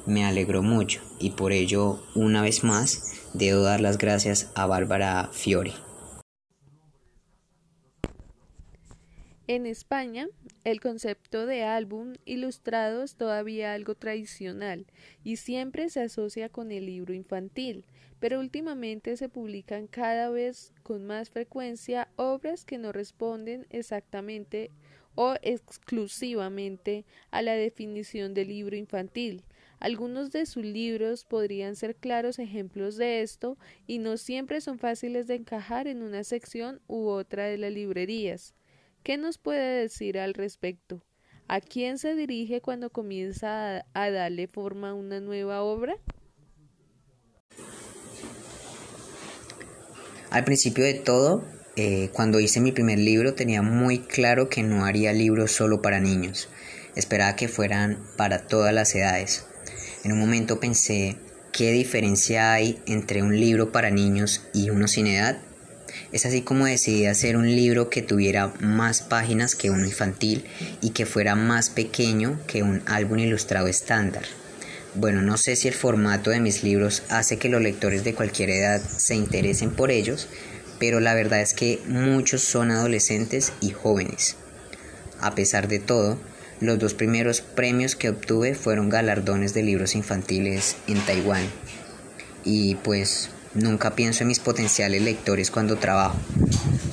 me 0.05 0.25
alegró 0.25 0.61
mucho 0.61 1.01
y 1.17 1.29
por 1.29 1.53
ello, 1.53 2.03
una 2.13 2.41
vez 2.41 2.65
más, 2.65 3.13
debo 3.33 3.61
dar 3.61 3.79
las 3.79 3.97
gracias 3.97 4.49
a 4.53 4.65
Bárbara 4.65 5.29
Fiore. 5.31 5.71
En 9.45 9.65
España, 9.65 10.29
el 10.63 10.79
concepto 10.79 11.45
de 11.45 11.63
álbum 11.63 12.13
ilustrado 12.23 13.03
es 13.03 13.15
todavía 13.15 13.73
algo 13.73 13.93
tradicional 13.93 14.85
y 15.25 15.35
siempre 15.35 15.89
se 15.89 15.99
asocia 15.99 16.47
con 16.47 16.71
el 16.71 16.85
libro 16.85 17.13
infantil, 17.13 17.83
pero 18.21 18.39
últimamente 18.39 19.17
se 19.17 19.27
publican 19.27 19.87
cada 19.87 20.29
vez 20.29 20.71
con 20.81 21.05
más 21.05 21.29
frecuencia 21.29 22.07
obras 22.15 22.63
que 22.63 22.77
no 22.77 22.93
responden 22.93 23.67
exactamente 23.69 24.71
o 25.15 25.35
exclusivamente 25.41 27.03
a 27.29 27.41
la 27.41 27.55
definición 27.55 28.33
de 28.33 28.45
libro 28.45 28.77
infantil. 28.77 29.43
Algunos 29.81 30.31
de 30.31 30.45
sus 30.45 30.63
libros 30.63 31.25
podrían 31.25 31.75
ser 31.75 31.97
claros 31.97 32.39
ejemplos 32.39 32.95
de 32.95 33.21
esto 33.21 33.57
y 33.87 33.97
no 33.97 34.15
siempre 34.15 34.61
son 34.61 34.79
fáciles 34.79 35.27
de 35.27 35.35
encajar 35.35 35.89
en 35.89 36.01
una 36.01 36.23
sección 36.23 36.79
u 36.87 37.07
otra 37.09 37.43
de 37.43 37.57
las 37.57 37.73
librerías. 37.73 38.55
¿Qué 39.03 39.17
nos 39.17 39.37
puede 39.37 39.81
decir 39.81 40.17
al 40.17 40.33
respecto? 40.33 41.03
¿A 41.49 41.59
quién 41.59 41.97
se 41.97 42.15
dirige 42.15 42.61
cuando 42.61 42.89
comienza 42.89 43.85
a, 43.93 44.09
darle 44.09 44.47
forma 44.47 44.91
a 44.91 44.93
una 44.93 45.19
nueva 45.19 45.61
obra? 45.61 45.97
Al 50.29 50.45
principio 50.45 50.85
de 50.85 50.93
todo, 50.93 51.43
eh, 51.75 52.11
cuando 52.13 52.39
hice 52.39 52.61
mi 52.61 52.71
primer 52.71 52.97
libro 52.97 53.33
tenía 53.33 53.61
muy 53.61 53.99
claro 53.99 54.47
que 54.47 54.63
no 54.63 54.85
haría 54.85 55.11
libros 55.11 55.51
solo 55.51 55.81
para 55.81 55.99
niños. 55.99 56.47
Esperaba 56.95 57.35
que 57.35 57.49
fueran 57.49 58.01
para 58.15 58.47
todas 58.47 58.73
las 58.73 58.95
edades. 58.95 59.45
En 60.05 60.13
un 60.13 60.19
momento 60.19 60.61
pensé, 60.61 61.17
¿qué 61.51 61.71
diferencia 61.73 62.53
hay 62.53 62.81
entre 62.85 63.21
un 63.21 63.37
libro 63.37 63.73
para 63.73 63.91
niños 63.91 64.47
y 64.53 64.69
uno 64.69 64.87
sin 64.87 65.07
edad? 65.07 65.41
Es 66.11 66.25
así 66.25 66.41
como 66.41 66.65
decidí 66.65 67.05
hacer 67.05 67.37
un 67.37 67.55
libro 67.55 67.89
que 67.89 68.01
tuviera 68.01 68.53
más 68.59 69.01
páginas 69.01 69.55
que 69.55 69.69
uno 69.69 69.85
infantil 69.85 70.45
y 70.81 70.91
que 70.91 71.05
fuera 71.05 71.35
más 71.35 71.69
pequeño 71.69 72.39
que 72.47 72.63
un 72.63 72.81
álbum 72.85 73.19
ilustrado 73.19 73.67
estándar. 73.67 74.23
Bueno, 74.95 75.21
no 75.23 75.37
sé 75.37 75.55
si 75.55 75.67
el 75.67 75.73
formato 75.73 76.29
de 76.29 76.39
mis 76.39 76.63
libros 76.63 77.03
hace 77.09 77.37
que 77.37 77.49
los 77.49 77.61
lectores 77.61 78.03
de 78.03 78.13
cualquier 78.13 78.51
edad 78.51 78.81
se 78.81 79.15
interesen 79.15 79.71
por 79.71 79.89
ellos, 79.89 80.27
pero 80.79 80.99
la 80.99 81.15
verdad 81.15 81.41
es 81.41 81.53
que 81.53 81.79
muchos 81.87 82.43
son 82.43 82.69
adolescentes 82.69 83.53
y 83.59 83.71
jóvenes. 83.71 84.35
A 85.19 85.33
pesar 85.33 85.67
de 85.67 85.79
todo, 85.79 86.19
los 86.59 86.77
dos 86.77 86.93
primeros 86.93 87.41
premios 87.41 87.95
que 87.95 88.09
obtuve 88.09 88.55
fueron 88.55 88.89
galardones 88.89 89.53
de 89.53 89.63
libros 89.63 89.95
infantiles 89.95 90.75
en 90.87 90.99
Taiwán. 90.99 91.45
Y 92.43 92.75
pues 92.75 93.29
Nunca 93.55 93.95
pienso 93.95 94.23
en 94.23 94.29
mis 94.29 94.39
potenciales 94.39 95.01
lectores 95.01 95.51
cuando 95.51 95.75
trabajo. 95.75 96.17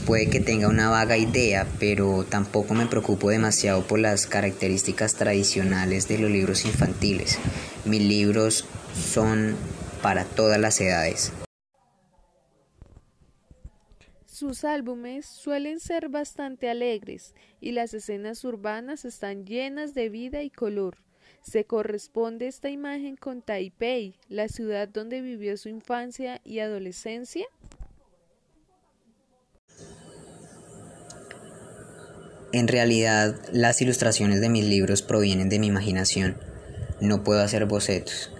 Puede 0.05 0.29
que 0.29 0.41
tenga 0.41 0.69
una 0.69 0.91
vaga 0.91 1.17
idea, 1.17 1.67
pero 1.79 2.25
tampoco 2.29 2.75
me 2.75 2.87
preocupo 2.87 3.31
demasiado 3.31 3.87
por 3.87 3.99
las 3.99 4.27
características 4.27 5.15
tradicionales 5.15 6.07
de 6.09 6.19
los 6.19 6.31
libros 6.31 6.67
infantiles. 6.67 7.39
Mis 7.85 8.03
libros 8.03 8.67
son 8.95 9.57
para 10.03 10.25
todas 10.25 10.61
las 10.61 10.81
edades. 10.81 11.33
Sus 14.27 14.65
álbumes 14.65 15.27
suelen 15.27 15.81
ser 15.81 16.09
bastante 16.09 16.71
alegres 16.71 17.35
y 17.61 17.73
las 17.73 17.95
escenas 17.95 18.45
urbanas 18.45 19.05
están 19.05 19.45
llenas 19.45 19.95
de 19.95 20.09
vida 20.09 20.43
y 20.43 20.51
color. 20.51 20.97
Se 21.43 21.65
corresponde 21.65 22.47
esta 22.47 22.71
imagen 22.71 23.17
con 23.17 23.43
Taipei, 23.43 24.15
la 24.29 24.49
ciudad 24.49 24.89
donde 24.89 25.21
vivió 25.21 25.57
su 25.57 25.69
infancia 25.69 26.41
y 26.45 26.61
adolescencia. 26.61 27.47
En 32.53 32.69
realidad, 32.69 33.37
las 33.53 33.81
ilustraciones 33.81 34.41
de 34.41 34.49
mis 34.49 34.65
libros 34.65 35.03
provienen 35.03 35.49
de 35.49 35.59
mi 35.59 35.69
imaginación. 35.69 36.37
No 37.01 37.23
puedo 37.23 37.43
hacer 37.43 37.67
bocetos. 37.67 38.33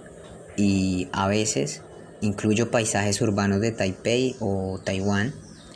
Y 0.57 1.09
a 1.13 1.29
veces 1.29 1.83
incluyo 2.21 2.71
paisajes 2.71 3.21
urbanos 3.21 3.61
de 3.61 3.73
Taipei 3.73 4.37
o 4.41 4.81
Taiwán 4.85 5.33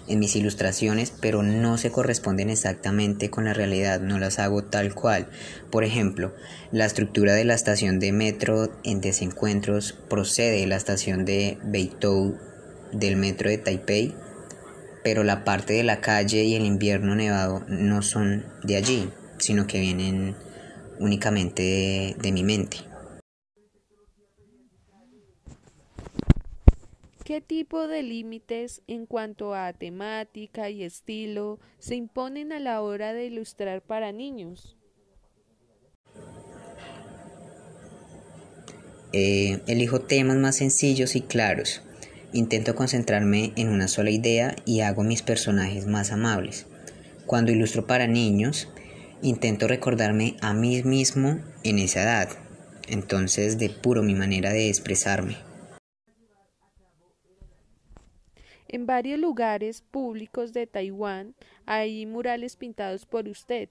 en 0.07 0.19
mis 0.19 0.37
ilustraciones, 0.37 1.13
pero 1.21 1.43
no 1.43 1.79
se 1.79 1.91
corresponden 1.91 2.51
exactamente 2.51 3.31
con 3.31 3.45
la 3.45 3.55
realidad, 3.55 4.01
no 4.01 4.19
las 4.19 4.39
hago 4.39 4.65
tal 4.65 4.95
cual. 4.95 5.29
Por 5.71 5.85
ejemplo, 5.85 6.35
la 6.73 6.85
estructura 6.85 7.35
de 7.35 7.45
la 7.45 7.55
estación 7.55 7.99
de 7.99 8.13
metro 8.13 8.71
en 8.85 9.01
desencuentros 9.01 9.93
procede 10.09 10.61
de 10.61 10.67
la 10.67 10.77
estación 10.77 11.25
de 11.25 11.59
Beitou 11.65 12.39
del 12.93 13.17
metro 13.17 13.51
de 13.51 13.59
Taipei, 13.59 14.15
pero 15.03 15.23
la 15.25 15.45
parte 15.45 15.75
de 15.75 15.85
la 15.85 16.01
calle 16.01 16.45
y 16.45 16.55
el 16.55 16.65
invierno 16.65 17.15
nevado 17.15 17.65
no 17.69 18.03
son 18.03 18.47
de 18.63 18.77
allí, 18.77 19.11
sino 19.39 19.67
que 19.67 19.81
vienen 19.81 20.35
únicamente 20.99 22.17
de, 22.19 22.33
mi 22.33 22.43
mente. 22.43 22.79
¿Qué 27.25 27.41
tipo 27.41 27.89
de 27.89 28.03
límites 28.03 28.83
en 28.87 29.07
cuanto 29.07 29.55
a 29.55 29.73
temática 29.73 30.69
y 30.69 30.83
estilo 30.85 31.59
se 31.79 31.95
imponen 31.95 32.53
a 32.53 32.61
la 32.61 32.83
hora 32.83 33.15
de 33.15 33.25
ilustrar 33.25 33.81
para 33.81 34.13
niños? 34.13 34.77
Eh, 39.15 39.63
elijo 39.67 40.03
temas 40.03 40.37
más 40.37 40.57
sencillos 40.57 41.17
y 41.17 41.23
claros. 41.23 41.81
Intento 42.35 42.75
concentrarme 42.75 43.55
en 43.57 43.71
una 43.71 43.89
sola 43.89 44.11
idea 44.11 44.55
y 44.67 44.81
hago 44.81 45.03
mis 45.03 45.23
personajes 45.23 45.87
más 45.87 46.13
amables. 46.13 46.67
Cuando 47.25 47.53
ilustro 47.53 47.87
para 47.87 48.07
niños, 48.07 48.69
intento 49.23 49.67
recordarme 49.67 50.37
a 50.43 50.53
mí 50.53 50.83
mismo 50.83 51.41
en 51.63 51.79
esa 51.79 52.03
edad. 52.03 52.29
Entonces 52.87 53.57
depuro 53.57 54.03
mi 54.03 54.15
manera 54.15 54.53
de 54.53 54.69
expresarme. 54.69 55.54
En 58.75 58.87
varios 58.87 59.21
lugares 59.21 59.83
públicos 59.89 60.53
de 60.53 60.67
Taiwán 60.67 61.37
hay 61.65 62.07
murales 62.07 62.57
pintados 62.57 63.07
por 63.07 63.29
usted. 63.29 63.69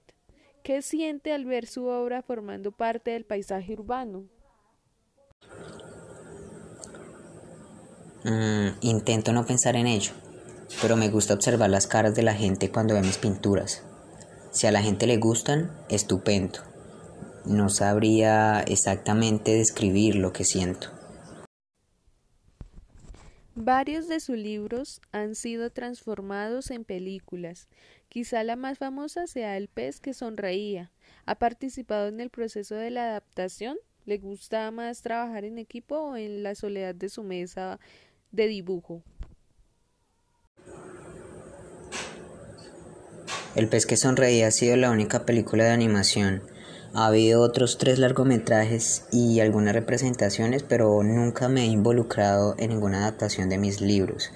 ¿Qué 0.62 0.80
siente 0.80 1.34
al 1.34 1.44
ver 1.44 1.66
su 1.66 1.84
obra 1.84 2.22
formando 2.22 2.72
parte 2.72 3.10
del 3.10 3.26
paisaje 3.26 3.74
urbano? 3.74 4.24
Mm, 8.24 8.78
intento 8.80 9.34
no 9.34 9.44
pensar 9.44 9.76
en 9.76 9.88
ello, 9.88 10.12
pero 10.80 10.96
me 10.96 11.10
gusta 11.10 11.34
observar 11.34 11.68
las 11.68 11.86
caras 11.86 12.14
de 12.14 12.22
la 12.22 12.32
gente 12.32 12.70
cuando 12.70 12.94
ve 12.94 13.02
mis 13.02 13.18
pinturas. 13.18 13.82
Si 14.52 14.66
a 14.66 14.72
la 14.72 14.80
gente 14.80 15.06
le 15.06 15.18
gustan, 15.18 15.70
estupendo. 15.90 16.60
No 17.44 17.68
sabría 17.68 18.62
exactamente 18.62 19.54
describir 19.54 20.14
lo 20.14 20.32
que 20.32 20.44
siento. 20.44 20.93
Varios 23.56 24.08
de 24.08 24.18
sus 24.18 24.36
libros 24.36 25.00
han 25.12 25.36
sido 25.36 25.70
transformados 25.70 26.72
en 26.72 26.84
películas. 26.84 27.68
Quizá 28.08 28.42
la 28.42 28.56
más 28.56 28.78
famosa 28.78 29.28
sea 29.28 29.56
El 29.56 29.68
pez 29.68 30.00
que 30.00 30.12
sonreía. 30.12 30.90
¿Ha 31.24 31.36
participado 31.36 32.08
en 32.08 32.18
el 32.18 32.30
proceso 32.30 32.74
de 32.74 32.90
la 32.90 33.04
adaptación? 33.04 33.76
¿Le 34.06 34.18
gusta 34.18 34.68
más 34.72 35.02
trabajar 35.02 35.44
en 35.44 35.58
equipo 35.58 35.96
o 35.96 36.16
en 36.16 36.42
la 36.42 36.56
soledad 36.56 36.96
de 36.96 37.08
su 37.08 37.22
mesa 37.22 37.78
de 38.32 38.48
dibujo? 38.48 39.04
El 43.54 43.68
pez 43.68 43.86
que 43.86 43.96
sonreía 43.96 44.48
ha 44.48 44.50
sido 44.50 44.76
la 44.76 44.90
única 44.90 45.24
película 45.24 45.62
de 45.62 45.70
animación 45.70 46.42
ha 46.94 47.06
habido 47.06 47.42
otros 47.42 47.76
tres 47.76 47.98
largometrajes 47.98 49.06
y 49.10 49.40
algunas 49.40 49.74
representaciones, 49.74 50.62
pero 50.62 51.02
nunca 51.02 51.48
me 51.48 51.62
he 51.62 51.66
involucrado 51.66 52.54
en 52.56 52.70
ninguna 52.70 52.98
adaptación 52.98 53.48
de 53.48 53.58
mis 53.58 53.80
libros. 53.80 54.30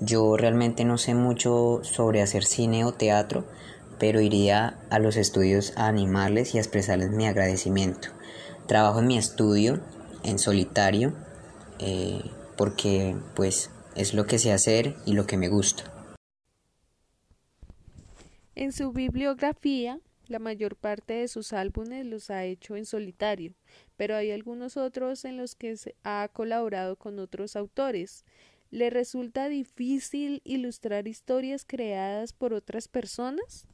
Yo 0.00 0.36
realmente 0.36 0.84
no 0.84 0.96
sé 0.96 1.14
mucho 1.14 1.80
sobre 1.82 2.22
hacer 2.22 2.44
cine 2.44 2.84
o 2.84 2.92
teatro, 2.92 3.44
pero 3.98 4.20
iría 4.20 4.78
a 4.90 5.00
los 5.00 5.16
estudios 5.16 5.72
a 5.76 5.88
animarles 5.88 6.54
y 6.54 6.58
a 6.58 6.60
expresarles 6.60 7.10
mi 7.10 7.26
agradecimiento. 7.26 8.08
Trabajo 8.66 9.00
en 9.00 9.08
mi 9.08 9.18
estudio, 9.18 9.80
en 10.22 10.38
solitario, 10.38 11.14
eh, 11.80 12.22
porque 12.56 13.16
pues 13.34 13.70
es 13.96 14.14
lo 14.14 14.26
que 14.26 14.38
sé 14.38 14.52
hacer 14.52 14.96
y 15.04 15.14
lo 15.14 15.26
que 15.26 15.36
me 15.36 15.48
gusta. 15.48 15.84
En 18.54 18.70
su 18.70 18.92
bibliografía, 18.92 19.98
la 20.26 20.38
mayor 20.38 20.76
parte 20.76 21.14
de 21.14 21.28
sus 21.28 21.52
álbumes 21.52 22.06
los 22.06 22.30
ha 22.30 22.44
hecho 22.44 22.76
en 22.76 22.86
solitario, 22.86 23.54
pero 23.96 24.16
hay 24.16 24.30
algunos 24.30 24.76
otros 24.76 25.24
en 25.24 25.36
los 25.36 25.54
que 25.54 25.74
ha 26.02 26.28
colaborado 26.32 26.96
con 26.96 27.18
otros 27.18 27.56
autores. 27.56 28.24
¿Le 28.70 28.90
resulta 28.90 29.48
difícil 29.48 30.40
ilustrar 30.44 31.06
historias 31.06 31.64
creadas 31.64 32.32
por 32.32 32.54
otras 32.54 32.88
personas? 32.88 33.66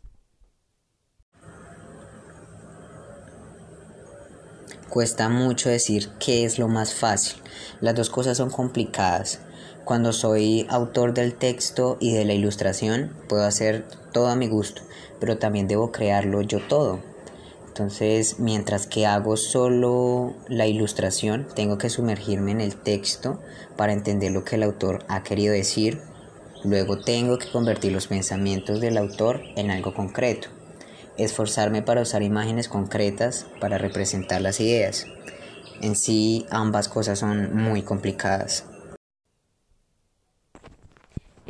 Cuesta 4.90 5.28
mucho 5.28 5.68
decir 5.68 6.08
qué 6.18 6.44
es 6.44 6.58
lo 6.58 6.66
más 6.66 6.94
fácil. 6.94 7.40
Las 7.80 7.94
dos 7.94 8.10
cosas 8.10 8.36
son 8.36 8.50
complicadas. 8.50 9.38
Cuando 9.84 10.12
soy 10.12 10.66
autor 10.68 11.14
del 11.14 11.34
texto 11.34 11.96
y 12.00 12.12
de 12.12 12.24
la 12.24 12.34
ilustración, 12.34 13.16
puedo 13.28 13.44
hacer 13.44 13.86
todo 14.12 14.26
a 14.28 14.36
mi 14.36 14.48
gusto, 14.48 14.82
pero 15.20 15.38
también 15.38 15.68
debo 15.68 15.92
crearlo 15.92 16.40
yo 16.40 16.58
todo. 16.60 17.00
Entonces, 17.68 18.40
mientras 18.40 18.86
que 18.86 19.06
hago 19.06 19.36
solo 19.36 20.34
la 20.48 20.66
ilustración, 20.66 21.46
tengo 21.54 21.78
que 21.78 21.88
sumergirme 21.88 22.50
en 22.50 22.60
el 22.60 22.74
texto 22.74 23.40
para 23.76 23.92
entender 23.92 24.32
lo 24.32 24.44
que 24.44 24.56
el 24.56 24.64
autor 24.64 25.04
ha 25.08 25.22
querido 25.22 25.54
decir. 25.54 26.00
Luego 26.64 26.98
tengo 26.98 27.38
que 27.38 27.50
convertir 27.50 27.92
los 27.92 28.08
pensamientos 28.08 28.80
del 28.80 28.98
autor 28.98 29.40
en 29.56 29.70
algo 29.70 29.94
concreto. 29.94 30.48
Esforzarme 31.16 31.80
para 31.80 32.02
usar 32.02 32.22
imágenes 32.22 32.68
concretas 32.68 33.46
para 33.60 33.78
representar 33.78 34.42
las 34.42 34.60
ideas. 34.60 35.06
En 35.80 35.94
sí, 35.94 36.46
ambas 36.50 36.88
cosas 36.88 37.18
son 37.18 37.54
muy 37.54 37.82
complicadas. 37.82 38.64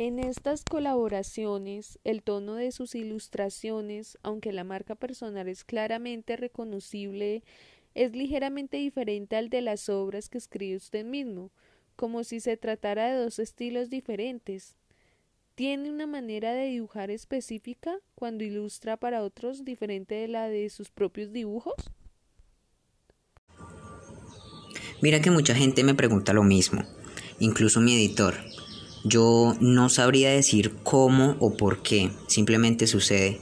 En 0.03 0.17
estas 0.17 0.63
colaboraciones, 0.63 1.99
el 2.03 2.23
tono 2.23 2.55
de 2.55 2.71
sus 2.71 2.95
ilustraciones, 2.95 4.17
aunque 4.23 4.51
la 4.51 4.63
marca 4.63 4.95
personal 4.95 5.47
es 5.47 5.63
claramente 5.63 6.37
reconocible, 6.37 7.43
es 7.93 8.15
ligeramente 8.15 8.77
diferente 8.77 9.35
al 9.35 9.49
de 9.49 9.61
las 9.61 9.89
obras 9.89 10.27
que 10.27 10.39
escribe 10.39 10.77
usted 10.77 11.05
mismo, 11.05 11.51
como 11.95 12.23
si 12.23 12.39
se 12.39 12.57
tratara 12.57 13.11
de 13.11 13.23
dos 13.23 13.37
estilos 13.37 13.91
diferentes. 13.91 14.75
¿Tiene 15.53 15.91
una 15.91 16.07
manera 16.07 16.51
de 16.53 16.65
dibujar 16.65 17.11
específica 17.11 17.99
cuando 18.15 18.43
ilustra 18.43 18.97
para 18.97 19.21
otros 19.21 19.65
diferente 19.65 20.15
de 20.15 20.29
la 20.29 20.49
de 20.49 20.67
sus 20.71 20.89
propios 20.89 21.31
dibujos? 21.31 21.75
Mira 25.03 25.21
que 25.21 25.29
mucha 25.29 25.53
gente 25.53 25.83
me 25.83 25.93
pregunta 25.93 26.33
lo 26.33 26.41
mismo, 26.41 26.83
incluso 27.37 27.79
mi 27.81 27.93
editor. 27.93 28.33
Yo 29.03 29.55
no 29.59 29.89
sabría 29.89 30.29
decir 30.29 30.73
cómo 30.83 31.35
o 31.39 31.57
por 31.57 31.81
qué, 31.81 32.11
simplemente 32.27 32.85
sucede. 32.85 33.39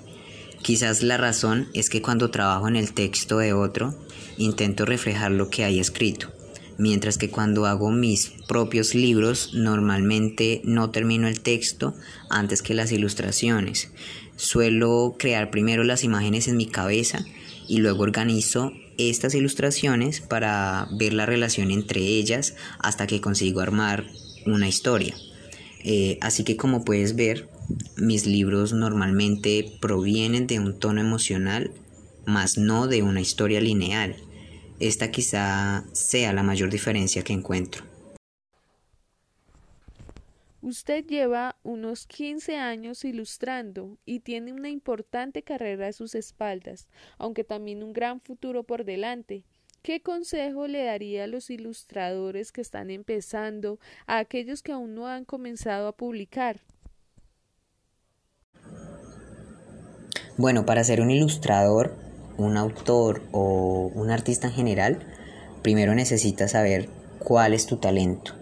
Quizás 0.62 1.04
la 1.04 1.18
razón 1.18 1.68
es 1.74 1.90
que 1.90 2.02
cuando 2.02 2.32
trabajo 2.32 2.68
en 2.68 2.78
el 2.78 2.94
texto 2.94 3.40
de 3.40 3.54
otro, 3.54 3.94
intento 4.38 4.86
reflejar 4.86 5.32
lo 5.32 5.50
que 5.50 5.66
hay 5.66 5.80
escrito, 5.80 6.32
mientras 6.78 7.18
que 7.18 7.30
cuando 7.30 7.66
hago 7.66 7.92
mis 7.92 8.32
propios 8.48 8.96
libros, 8.96 9.54
normalmente 9.54 10.62
no 10.64 10.92
termino 10.92 11.28
el 11.28 11.42
texto 11.42 11.94
antes 12.30 12.62
que 12.62 12.74
las 12.74 12.94
ilustraciones. 12.94 13.92
Suelo 14.38 15.16
crear 15.20 15.52
primero 15.52 15.84
las 15.84 16.06
imágenes 16.06 16.48
en 16.48 16.56
mi 16.56 16.68
cabeza 16.68 17.26
y 17.68 17.80
luego 17.80 18.04
organizo 18.04 18.72
estas 18.98 19.36
ilustraciones 19.36 20.22
para 20.22 20.88
ver 20.92 21.14
la 21.14 21.26
relación 21.26 21.72
entre 21.72 22.00
ellas 22.00 22.56
hasta 22.80 23.08
que 23.08 23.20
consigo 23.20 23.60
armar 23.60 24.06
una 24.46 24.68
historia. 24.68 25.16
Eh, 25.84 26.18
así 26.22 26.44
que 26.44 26.58
como 26.58 26.84
puedes 26.84 27.16
ver, 27.16 27.50
mis 27.98 28.26
libros 28.26 28.74
normalmente 28.74 29.78
provienen 29.82 30.48
de 30.48 30.60
un 30.60 30.80
tono 30.80 31.02
emocional, 31.02 31.72
más 32.26 32.58
no 32.58 32.88
de 32.88 33.04
una 33.04 33.22
historia 33.22 33.62
lineal. 33.62 34.16
Esta 34.80 35.12
quizá 35.12 35.86
sea 35.92 36.34
la 36.34 36.44
mayor 36.44 36.70
diferencia 36.70 37.24
que 37.24 37.34
encuentro. 37.34 37.84
Usted 40.62 41.06
lleva 41.06 41.56
unos 41.64 42.06
15 42.06 42.58
años 42.58 43.06
ilustrando 43.06 43.98
y 44.06 44.20
tiene 44.20 44.52
una 44.52 44.70
importante 44.70 45.42
carrera 45.42 45.88
a 45.88 45.94
sus 45.94 46.16
espaldas, 46.16 46.88
aunque 47.18 47.46
también 47.46 47.82
un 47.82 47.94
gran 47.94 48.20
futuro 48.20 48.64
por 48.64 48.84
delante. 48.84 49.44
¿Qué 49.82 50.02
consejo 50.02 50.68
le 50.68 50.84
daría 50.84 51.24
a 51.24 51.28
los 51.28 51.50
ilustradores 51.50 52.52
que 52.52 52.62
están 52.62 52.90
empezando, 52.90 53.80
a 54.08 54.20
aquellos 54.20 54.62
que 54.62 54.74
aún 54.74 54.94
no 54.94 55.08
han 55.08 55.24
comenzado 55.24 55.88
a 55.88 55.96
publicar? 55.96 56.60
Bueno, 60.38 60.66
para 60.66 60.84
ser 60.84 61.02
un 61.02 61.12
ilustrador, 61.12 61.96
un 62.38 62.58
autor 62.58 63.24
o 63.32 63.92
un 63.94 64.10
artista 64.10 64.48
en 64.48 64.54
general, 64.54 65.00
primero 65.62 65.96
necesitas 65.96 66.52
saber 66.52 66.90
cuál 67.20 67.54
es 67.54 67.66
tu 67.66 67.78
talento. 67.78 68.34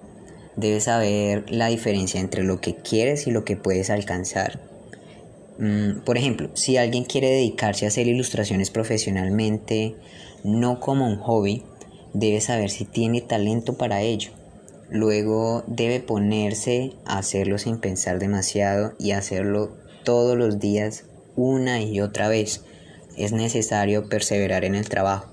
Debes 0.55 0.85
saber 0.85 1.51
la 1.51 1.67
diferencia 1.67 2.19
entre 2.19 2.43
lo 2.43 2.61
que 2.61 2.75
quieres 2.75 3.27
y 3.27 3.31
lo 3.31 3.45
que 3.45 3.57
puedes 3.57 3.89
alcanzar. 3.91 4.59
Mm, 5.59 6.01
por 6.05 6.17
ejemplo, 6.17 6.49
si 6.55 6.77
alguien 6.77 7.03
quiere 7.03 7.29
dedicarse 7.29 7.85
a 7.85 7.87
hacer 7.89 8.07
ilustraciones 8.07 8.69
profesionalmente, 8.69 9.95
no 10.47 10.79
como 10.79 11.05
un 11.05 11.17
hobby, 11.17 11.63
debe 12.13 12.39
saber 12.39 12.69
si 12.69 12.85
tiene 12.85 13.19
talento 13.19 13.73
para 13.73 14.01
ello. 14.01 14.31
Luego 14.89 15.65
debe 15.67 15.99
ponerse 15.99 16.93
a 17.05 17.17
hacerlo 17.17 17.57
sin 17.57 17.79
pensar 17.79 18.17
demasiado 18.17 18.93
y 18.97 19.11
hacerlo 19.11 19.75
todos 20.05 20.37
los 20.37 20.59
días 20.59 21.03
una 21.35 21.81
y 21.81 21.99
otra 21.99 22.29
vez. 22.29 22.63
Es 23.17 23.33
necesario 23.33 24.07
perseverar 24.07 24.63
en 24.63 24.75
el 24.75 24.87
trabajo. 24.87 25.29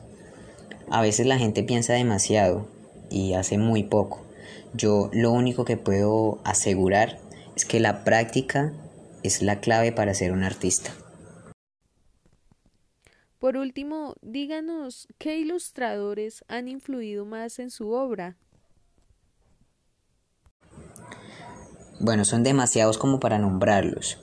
A 0.91 1.01
veces 1.01 1.27
la 1.27 1.39
gente 1.39 1.63
piensa 1.63 1.93
demasiado 1.93 2.67
y 3.09 3.35
hace 3.35 3.57
muy 3.57 3.85
poco. 3.85 4.21
Yo 4.75 5.11
lo 5.13 5.31
único 5.31 5.65
que 5.65 5.77
puedo 5.77 6.41
asegurar 6.43 7.19
es 7.55 7.65
que 7.65 7.79
la 7.79 8.03
práctica 8.03 8.73
es 9.23 9.43
la 9.43 9.61
clave 9.61 9.93
para 9.93 10.13
ser 10.13 10.33
un 10.33 10.43
artista. 10.43 10.91
Por 13.45 13.59
último, 13.59 14.15
díganos 14.23 15.07
qué 15.19 15.37
ilustradores 15.37 16.47
han 16.49 16.67
influido 16.67 17.27
más 17.27 17.59
en 17.59 17.69
su 17.69 17.91
obra. 17.91 18.39
Bueno, 22.01 22.25
son 22.25 22.43
demasiados 22.43 22.97
como 22.97 23.21
para 23.21 23.39
nombrarlos. 23.39 24.17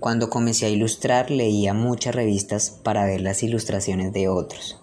Cuando 0.00 0.28
comencé 0.28 0.66
a 0.66 0.68
ilustrar 0.68 1.30
leía 1.30 1.72
muchas 1.72 2.14
revistas 2.14 2.68
para 2.68 3.06
ver 3.06 3.22
las 3.22 3.42
ilustraciones 3.42 4.12
de 4.12 4.28
otros. 4.28 4.78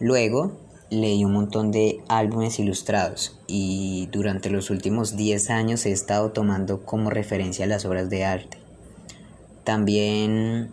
Luego 0.00 0.58
leí 0.90 1.24
un 1.24 1.34
montón 1.34 1.70
de 1.70 2.02
álbumes 2.08 2.58
ilustrados 2.58 3.38
y 3.46 4.08
durante 4.10 4.50
los 4.50 4.68
últimos 4.68 5.16
10 5.16 5.50
años 5.50 5.86
he 5.86 5.92
estado 5.92 6.32
tomando 6.32 6.84
como 6.84 7.08
referencia 7.08 7.68
las 7.68 7.84
obras 7.84 8.10
de 8.10 8.24
arte. 8.24 8.58
También 9.62 10.72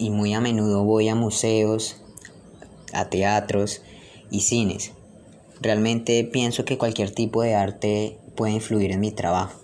y 0.00 0.08
muy 0.08 0.32
a 0.32 0.40
menudo 0.40 0.82
voy 0.82 1.08
a 1.08 1.14
museos, 1.14 2.00
a 2.94 3.10
teatros 3.10 3.82
y 4.30 4.40
cines. 4.40 4.92
Realmente 5.60 6.24
pienso 6.24 6.64
que 6.64 6.78
cualquier 6.78 7.10
tipo 7.10 7.42
de 7.42 7.54
arte 7.54 8.18
puede 8.34 8.54
influir 8.54 8.92
en 8.92 9.00
mi 9.00 9.12
trabajo. 9.12 9.60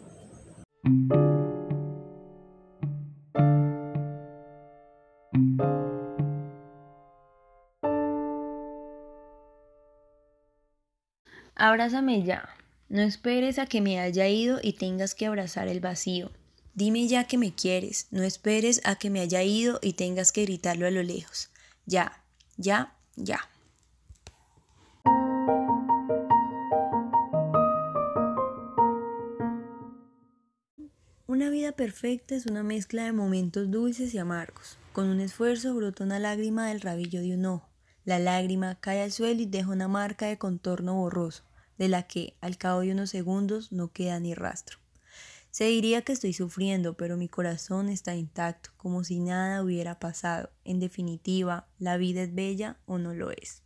Abrázame 11.54 12.22
ya. 12.22 12.50
No 12.90 13.00
esperes 13.00 13.58
a 13.58 13.64
que 13.64 13.80
me 13.80 13.98
haya 13.98 14.28
ido 14.28 14.58
y 14.62 14.74
tengas 14.74 15.14
que 15.14 15.24
abrazar 15.24 15.68
el 15.68 15.80
vacío. 15.80 16.30
Dime 16.76 17.08
ya 17.08 17.24
que 17.24 17.38
me 17.38 17.54
quieres, 17.54 18.06
no 18.10 18.22
esperes 18.22 18.82
a 18.84 18.96
que 18.96 19.08
me 19.08 19.20
haya 19.20 19.42
ido 19.42 19.78
y 19.80 19.94
tengas 19.94 20.30
que 20.30 20.42
gritarlo 20.42 20.86
a 20.86 20.90
lo 20.90 21.02
lejos. 21.02 21.48
Ya, 21.86 22.22
ya, 22.58 22.94
ya. 23.16 23.40
Una 31.26 31.48
vida 31.48 31.72
perfecta 31.72 32.34
es 32.34 32.44
una 32.44 32.62
mezcla 32.62 33.04
de 33.04 33.12
momentos 33.12 33.70
dulces 33.70 34.12
y 34.12 34.18
amargos. 34.18 34.76
Con 34.92 35.06
un 35.06 35.20
esfuerzo 35.20 35.74
brota 35.74 36.04
una 36.04 36.18
lágrima 36.18 36.68
del 36.68 36.82
rabillo 36.82 37.22
de 37.22 37.36
un 37.36 37.46
ojo. 37.46 37.70
La 38.04 38.18
lágrima 38.18 38.78
cae 38.80 39.00
al 39.00 39.12
suelo 39.12 39.40
y 39.40 39.46
deja 39.46 39.70
una 39.70 39.88
marca 39.88 40.26
de 40.26 40.36
contorno 40.36 40.94
borroso, 40.94 41.42
de 41.78 41.88
la 41.88 42.02
que, 42.02 42.36
al 42.42 42.58
cabo 42.58 42.80
de 42.80 42.92
unos 42.92 43.08
segundos, 43.08 43.72
no 43.72 43.92
queda 43.92 44.20
ni 44.20 44.34
rastro. 44.34 44.76
Se 45.56 45.64
diría 45.64 46.02
que 46.02 46.12
estoy 46.12 46.34
sufriendo, 46.34 46.98
pero 46.98 47.16
mi 47.16 47.30
corazón 47.30 47.88
está 47.88 48.14
intacto, 48.14 48.68
como 48.76 49.04
si 49.04 49.20
nada 49.20 49.62
hubiera 49.62 49.98
pasado. 49.98 50.50
En 50.64 50.80
definitiva, 50.80 51.66
¿la 51.78 51.96
vida 51.96 52.24
es 52.24 52.34
bella 52.34 52.76
o 52.84 52.98
no 52.98 53.14
lo 53.14 53.30
es? 53.30 53.62